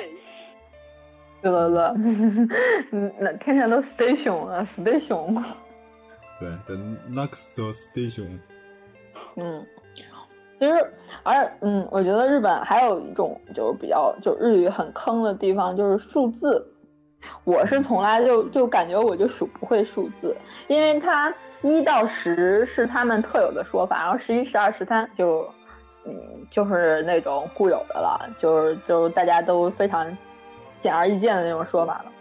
[1.44, 1.84] 对对对，
[2.92, 5.44] 嗯，那天天都 station 了，station。
[6.40, 6.76] 对，the
[7.12, 8.40] next station。
[9.36, 9.66] 嗯，
[10.60, 10.74] 其实，
[11.24, 16.66] 而嗯，我觉得日本还有一种就是比较就日语很坑的地方，就是数字。
[17.46, 20.36] 我是从来就就感觉我就数不会数字，
[20.68, 25.46] 因为它一到十是他们特有的说法，然后十一、十二、十三就
[26.06, 26.14] 嗯
[26.52, 30.06] 就是那种固有的了，就是就大家都非常
[30.84, 32.12] 显而易见的那种说法了。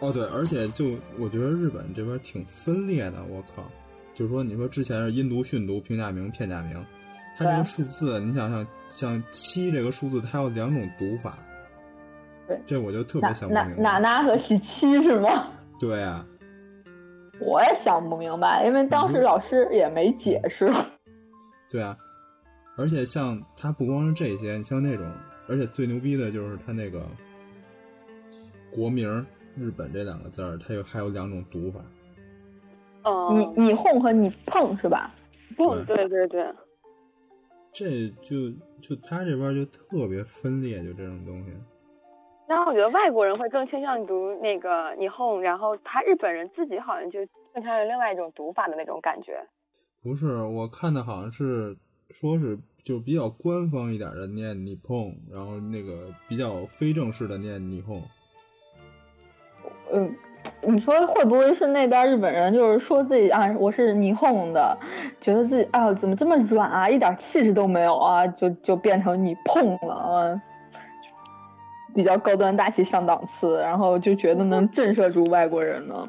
[0.00, 3.64] 哦，对，而且就我觉得日本这边挺分裂的，我靠，
[4.12, 6.84] 就是说你说之前是音读、训读、平假名、片假名，
[7.38, 11.38] 它这个数字，你想想，像七这个数字，它有两种读法。
[12.46, 13.82] 对，这我就特别想不明白。
[13.82, 15.48] 哪哪和十七是吗？
[15.80, 16.26] 对啊，
[17.40, 20.70] 我也想不明白，因为当时老师也没解释。
[21.70, 21.96] 对啊，
[22.76, 25.06] 而且像它不光是这些，你像那种，
[25.48, 27.00] 而且最牛逼的就是它那个
[28.74, 29.08] 国名
[29.56, 31.80] “日本”这两个字儿，它有还有两种读法。
[33.04, 35.14] 哦，你你哄和你碰是吧？
[35.56, 36.52] 碰，对对对。
[37.72, 38.50] 这就
[38.80, 41.52] 就他这边就特别分裂，就这种东西。
[42.48, 47.20] 然后我觉得外国人会更倾向于读那个你哄，然后他日本人自己好像就
[47.52, 49.44] 更倾向于另外一种读法的那种感觉。
[50.02, 51.76] 不是，我看的好像是
[52.10, 58.02] 说是就比较官方一点的念你碰，然后那个比较非正式的念你哄。
[59.94, 60.12] 嗯，
[60.62, 64.76] 你说会不会是那边日本人就是说自己啊我是霓虹的，
[65.20, 70.42] 觉得自己啊怎么这么软啊，一点气势都没有啊，就就变成你碰了啊，
[71.94, 76.08] 比较高端大气上档次，然后就觉得能震慑住外国人呢，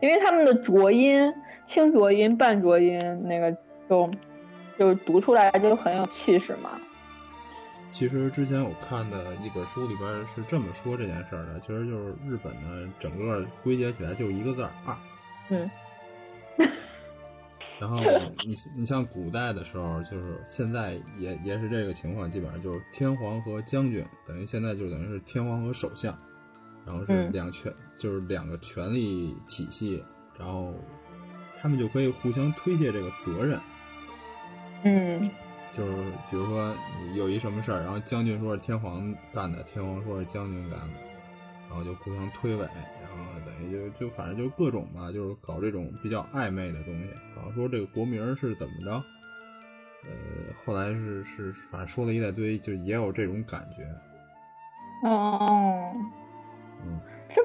[0.00, 1.32] 因为他们的浊音、
[1.72, 3.56] 轻浊音、半浊音那个
[3.88, 4.10] 就
[4.76, 6.70] 就读出来就很有气势嘛。
[7.92, 14.96] 其实之前我看的一本书里边是这么说这件事儿的，其实就是日本呢整个归结起来就是一个字儿二。
[15.50, 15.70] 嗯。
[17.78, 17.98] 然后
[18.46, 26.16] 你你像古代的时候，就是现在也也是这个情况，基本上就是天皇和将军，等于现在就等于是天皇和首相，
[26.86, 30.02] 然后是两权、嗯、就是两个权力体系，
[30.38, 30.72] 然后
[31.60, 33.60] 他们就可以互相推卸这个责任。
[34.84, 35.30] 嗯。
[35.74, 35.92] 就是
[36.30, 36.74] 比如说
[37.14, 40.94] 有一什么事儿，然后将军说是天皇干的，天皇说是将军干的，
[41.68, 42.68] 然后就互相推诿，然
[43.16, 47.08] 后等于就就反正就各种吧，就是搞这种比较暧昧的东西。
[47.34, 48.92] 好像说这个国名是怎么着，
[50.04, 50.10] 呃，
[50.54, 55.08] 后来是是反正说了一大堆，就也有这种感觉。
[55.08, 55.90] 哦，
[56.84, 57.00] 嗯，
[57.34, 57.42] 这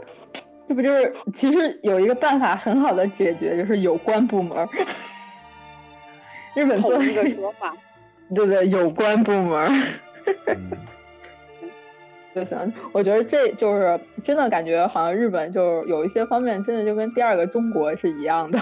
[0.67, 4.67] 这不就是其实有一个办法很好的解决，就是有关部门。
[6.55, 7.73] 日本做一个说法。
[8.36, 9.71] 对对，有关部门。
[10.45, 10.71] 嗯、
[12.36, 18.59] 就行，我觉得这就是真的感觉，好像日本就是有一些方面真的就跟第二个中国是一样的。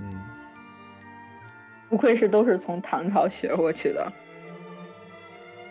[0.00, 0.20] 嗯。
[1.90, 4.10] 不愧是都是从唐朝学过去的。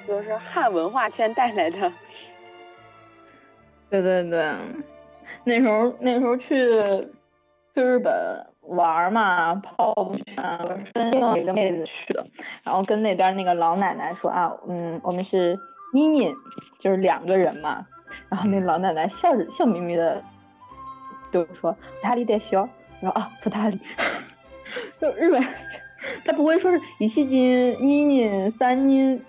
[0.07, 1.91] 就是汉文化圈带来的。
[3.89, 4.53] 对对对，
[5.43, 6.45] 那时候那时候去
[7.73, 8.13] 去日本。
[8.67, 12.25] 玩嘛，泡温泉，跟另外一个妹子去的，
[12.63, 15.57] 然后跟那边那个老奶奶说啊，嗯，我们是
[15.93, 16.33] 妮妮，
[16.79, 17.85] 就是两个人嘛，
[18.29, 20.23] 然后那老奶奶笑着笑眯眯的
[21.31, 22.67] 对我说，普塔里得修，
[23.01, 23.79] 然后啊，普塔里，
[24.99, 25.43] 就日本，
[26.25, 29.21] 他不会说是一西金、妮妮、三妮、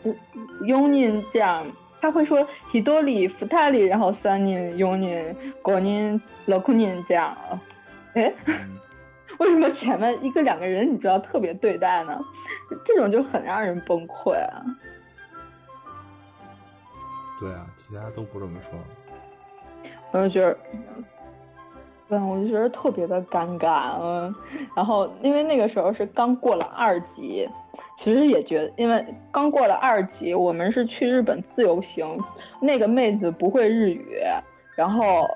[0.64, 1.66] 永妮这样，
[2.00, 7.36] 他会说喜多里、福塔里，然后三妮、永妮、国妮、老库妮这样，
[8.14, 8.32] 哎。
[9.40, 12.18] 为什么前面一个两个人你知道特别对待呢？
[12.86, 14.62] 这种就很让人崩溃啊！
[17.38, 18.78] 对啊，其他都不这么说。
[20.12, 20.56] 我就觉得，
[22.08, 24.34] 嗯，我就觉得特别的尴尬，嗯。
[24.76, 27.48] 然后因为那个时候是刚过了二级，
[28.02, 32.18] 其实也觉得，因为刚过了二级，我们是去日本自由行，
[32.60, 34.20] 那个妹子不会日语，
[34.76, 35.28] 然后。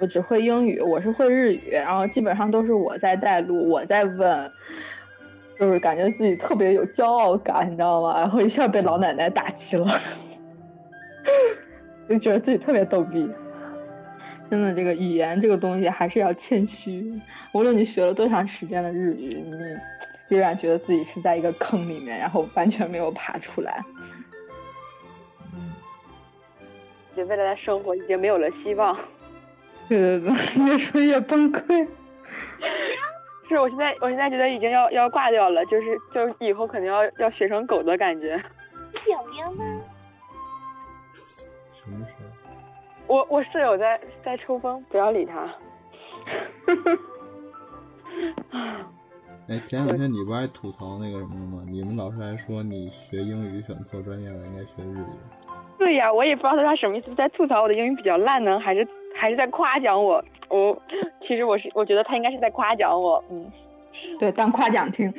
[0.00, 4.50] 我只会英语，我是会日语，然后基本上都是我在带路，我在问，
[5.58, 8.18] 就是感觉自己特别有骄傲感，你知道吗？
[8.18, 10.00] 然后一下被老奶奶打击了，
[12.08, 13.30] 就觉得自己特别逗逼。
[14.50, 17.12] 真的，这个语言这个东西还是要谦虚。
[17.52, 23.84] 无论你学了多长时间的日语，你依然觉得自己是在一个坑里面，然后完全没有爬出来。
[27.14, 28.96] 对未来的生活已经没有了希望。
[29.90, 30.32] 对对对，
[30.64, 31.88] 越说越崩溃。
[33.48, 38.40] 是我现在，我现在觉得已经要要挂掉了，就是就是以后肯定要要学成狗的感觉。
[39.10, 39.64] 有喵吗？
[41.82, 42.12] 什么事？
[43.08, 45.52] 我我室友在在抽风，不要理他。
[49.48, 51.64] 哎，前两天你不还吐槽那个什么吗？
[51.68, 55.04] 你们老师还说你学英语选错专业了，应该学日语。
[55.76, 58.86] 对呀，我也不知道他什么意思，在吐槽我的英语比较烂呢，还是
[59.20, 60.24] 还是在夸奖我？
[60.48, 60.82] 我
[61.20, 63.52] 其实我是我觉得他应该是在夸奖我，嗯，
[64.18, 65.12] 对，当夸奖听，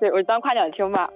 [0.00, 1.10] 对我当夸奖听吧。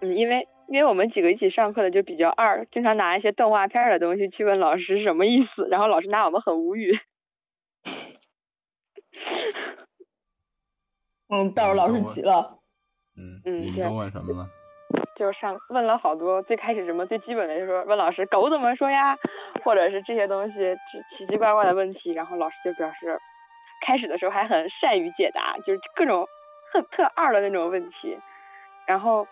[0.00, 6.98] 嗯，因为因为我们几个一起上课的就比较二，经常拿一些动画片的东西去问老师是什么意思，然后老师拿我们很无语。
[11.28, 12.56] 嗯，到时候老师急了。
[13.18, 14.48] 嗯嗯，你们都问什么了？
[15.20, 19.14] 就上问了好多，最开始什么最基本的，就是问老师狗怎么说呀，
[19.62, 20.74] 或者是这些东西
[21.10, 23.18] 奇奇怪怪的问题，然后老师就表示，
[23.86, 26.26] 开始的时候还很善于解答，就是各种
[26.72, 28.16] 特特二的那种问题，
[28.86, 29.26] 然后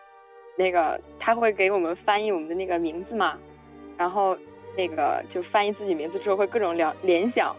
[0.58, 3.38] 那个他会给我们翻译我们的那个名字嘛，
[3.96, 4.36] 然后
[4.76, 7.56] 那个就翻译自己名字之后会各种联联想，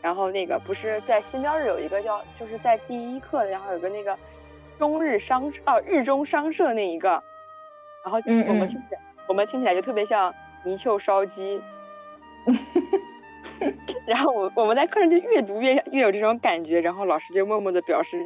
[0.00, 4.16] 然后那个不是在新标日有一个叫就是在第一课，然后有个那个
[4.78, 7.20] 中日商哦日中商社那一个。
[8.04, 10.32] 然后我们听起来，我们听起来就特别像
[10.64, 11.60] 泥鳅烧鸡。
[14.06, 18.18] 然后我我们在课上就越读越越有这种感觉，然后老师就默默的表示，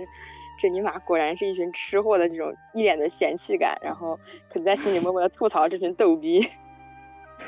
[0.59, 4.19] 这尼玛果然是一群吃货的这种一脸的嫌弃感，然后
[4.51, 6.49] 可能在心里默默的吐槽这群逗逼。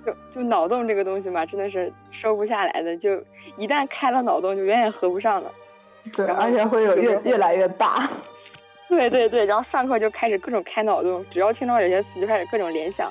[0.06, 3.20] 就就脑洞这个东西嘛，真的是收不下来的，就
[3.56, 5.50] 一旦开了脑洞，就远远合不上了。
[6.16, 8.08] 对，而且会有越越来越大。
[8.90, 13.10] 对对对，然后上课就开始各种开脑洞，只要听到有些词就开始各种联想，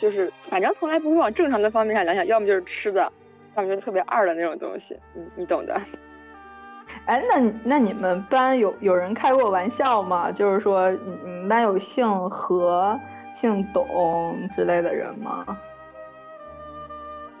[0.00, 3.12] 就是反正从来不会往正常的方面上联想，要么就是吃的，
[3.56, 5.78] 要么就是特别二的那种东西，你，你懂的。
[7.04, 10.32] 哎，那那你们班有有人开过玩笑吗？
[10.32, 12.98] 就是说，你们班有姓何、
[13.40, 15.44] 姓董之类的人吗？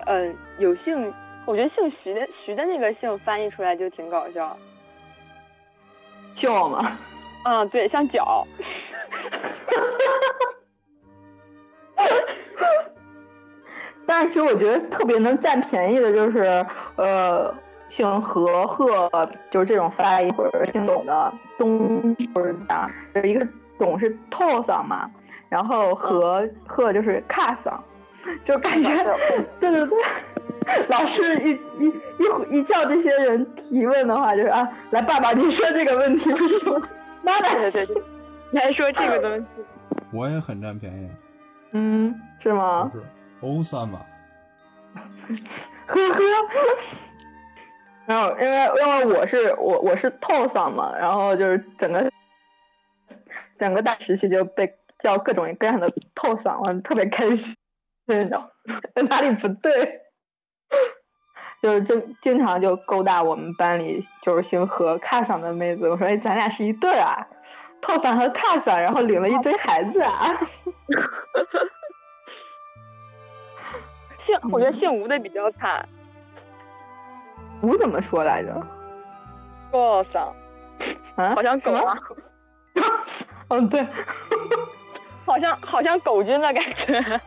[0.06, 1.12] 嗯，有姓，
[1.46, 4.56] 我觉得姓徐的徐的那个姓翻译出来就挺搞笑。
[6.36, 6.96] 笑吗？
[7.44, 8.46] 嗯，对，像脚。
[14.06, 16.64] 但是其实我觉得特别能占便宜的就是
[16.96, 17.54] 呃，
[17.90, 19.10] 姓何贺，
[19.50, 23.46] 就是这种发音，或者姓董的东或者啥，有一个
[23.78, 25.10] 董是透嗓嘛，
[25.50, 27.78] 然后何贺就是卡嗓，
[28.46, 28.88] 就感觉
[29.60, 29.98] 对对对，
[30.88, 31.50] 老师一
[31.84, 36.80] 一一一叫这些人提问的话，就是啊，来爸爸，你说这个问题为什么？
[37.22, 38.02] 妈的，对对对，
[38.52, 39.46] 你还说这个东西，
[40.12, 41.10] 我也很占便宜。
[41.72, 42.90] 嗯，是吗？
[42.94, 43.02] 是
[43.46, 44.00] 欧算吧。
[45.86, 46.20] 呵呵。
[48.06, 52.10] 然后因为因为我是我我是透嗓嘛，然后就是整个
[53.58, 57.56] 整个大时期就被叫各种各样的透嗓，我特别开心，
[58.06, 58.42] 那种
[59.08, 60.00] 哪里不对？
[61.60, 67.26] 就是经经常就勾搭我们班里就是姓何卡桑的妹子，我说哎咱俩是一对啊，
[67.82, 70.34] 套伞和卡桑，然后领了一堆孩子啊。
[74.24, 75.88] 姓我觉得姓吴的比较惨。
[77.62, 78.54] 吴怎么说来着？
[79.72, 80.32] 狗嗓。
[81.16, 81.34] 啊？
[81.34, 81.98] 好像狗啊。
[83.48, 83.84] 嗯， 对。
[85.26, 87.20] 好像好像狗君的感觉。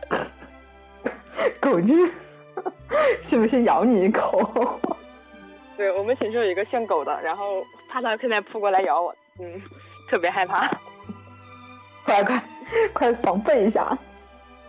[1.60, 2.10] 狗君。
[3.28, 4.80] 信不信咬你一口？
[5.76, 9.60] 对我们寝室有一个姓狗的，然后怕他现在扑过来咬我，嗯，
[10.08, 10.68] 特别害怕。
[12.04, 12.42] 快快
[12.92, 13.96] 快防备一下！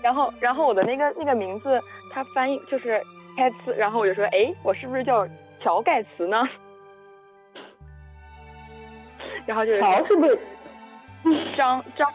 [0.01, 1.81] 然后然后我的那个那个名字，
[2.11, 3.01] 它翻译就是
[3.35, 5.27] 盖茨，然后我就说，哎，我是不是叫
[5.61, 6.47] 乔盖茨呢？
[9.45, 10.37] 然后就乔是不是
[11.57, 12.09] 张张？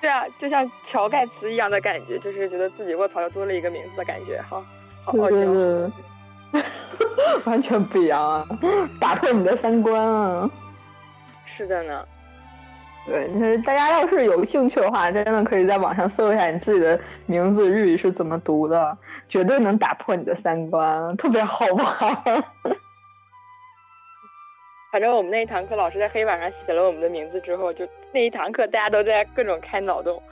[0.00, 4.62] 对啊，就像乔盖茨一样的感觉，就是觉得自己卧槽又多了一个名字的感觉，哈。
[5.12, 5.90] 对对
[6.52, 6.62] 对，
[7.44, 8.44] 完全不一样啊！
[9.00, 10.50] 打破你的三观啊！
[11.56, 12.04] 是的呢。
[13.06, 18.96] 对，就是大家要是有兴趣的话，真的可以在网上搜一下你自己的名字日语是怎么读的，
[19.28, 22.44] 绝对能打破你的三观，特别好玩。
[24.90, 30.22] 反正我们那一堂课，老师在黑板上写了我们的名字之后，就那一堂课大家都在各种开脑洞，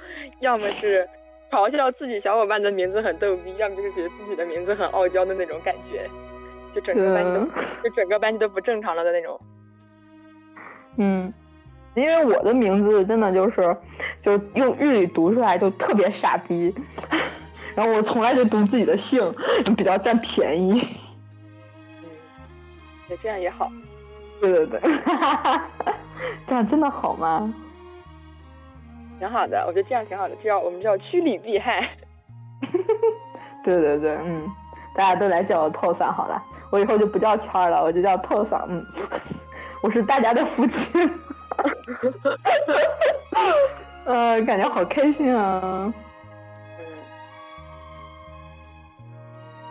[0.41, 1.07] 要么是
[1.53, 6.09] 嘲笑自己小伙伴的名字很逗逼，要么就是觉得自己的名字很傲娇的那种感觉，
[6.75, 7.45] 就整个班级都
[7.85, 9.39] 就整个班级都不正常了的那种。
[10.97, 11.31] 嗯，
[11.95, 13.77] 因为我的名字真的就是，
[14.23, 16.75] 就用日语读出来就特别傻逼，
[17.77, 19.35] 然后我从来就读自己的姓，
[19.77, 20.81] 比较占便宜。
[22.01, 22.09] 嗯，
[23.09, 23.71] 对，这样也好。
[24.41, 24.81] 对对对，
[26.49, 27.53] 这样真的好吗？
[29.23, 31.89] 挺好的，我觉得这样挺好的，这样我们叫趋利避害。
[33.63, 34.51] 对对对，嗯，
[34.97, 36.43] 大家都来叫我透嗓好了，
[36.73, 38.85] 我以后就不叫圈儿了，我就叫透嗓，嗯，
[39.81, 40.73] 我是大家的福气。
[44.07, 45.95] 呃，感觉好开心啊！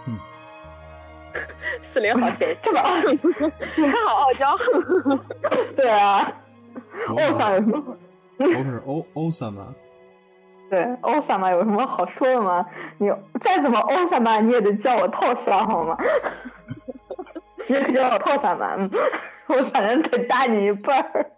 [0.07, 0.17] 嗯，
[1.93, 2.91] 四零好甜，这么他
[4.07, 4.57] 好傲娇。
[5.75, 6.31] 对啊，
[7.09, 7.83] 欧桑有什么？
[8.43, 9.73] 我可是欧 欧桑嘛。
[10.69, 12.65] 对，欧桑嘛有什么好说的吗？
[12.97, 13.09] 你
[13.43, 15.97] 再怎么欧桑嘛，你也得叫我透桑好吗？
[17.67, 18.89] 你也可以叫我透桑嘛，嗯，
[19.49, 21.31] 我反正得大你一半儿。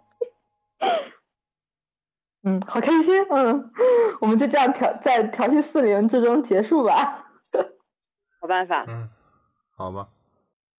[2.44, 3.72] 嗯，好开心，嗯，
[4.20, 7.24] 我们就这样调在调戏四零之中结束吧。
[8.40, 8.84] 好办法。
[8.86, 9.08] 嗯，
[9.76, 10.06] 好吧，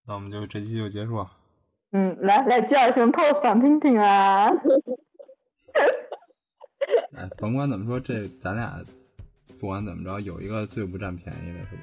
[0.08, 1.26] 那我们就这期就结束。
[1.92, 4.50] 嗯，来来叫一声透嗓听听啊！
[7.18, 8.74] 哎，甭管怎么说，这咱俩
[9.60, 11.82] 不管怎么着，有一个最不占便宜的，是不？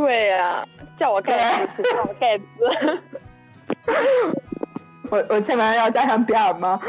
[0.00, 0.66] 对呀、啊，
[0.98, 2.44] 叫我盖茨，叫我盖茨。
[5.10, 6.80] 我我前面要加上比尔吗？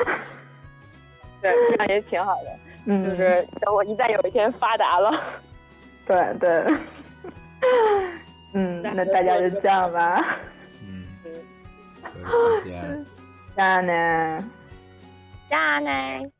[1.41, 2.49] 对，这样也挺好的。
[2.87, 5.23] 嗯，就是等我一旦有一天发达了。
[6.05, 6.63] 对对。
[8.53, 10.37] 嗯，那大家就这样吧。
[10.81, 11.05] 嗯。
[11.25, 11.31] 嗯。
[12.63, 13.05] 再见。
[13.55, 13.81] 加
[15.79, 16.31] 呢。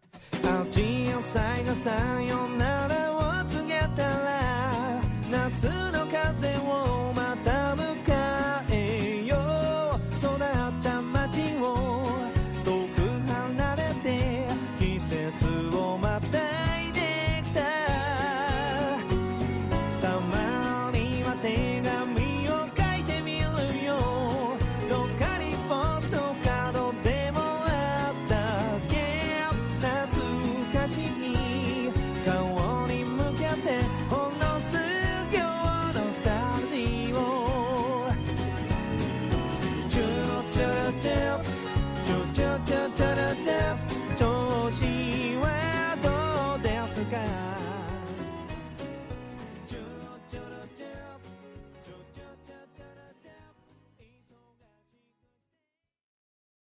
[0.56, 1.92] 肝心よ最後さ
[2.22, 7.05] よならを告げたら夏の風を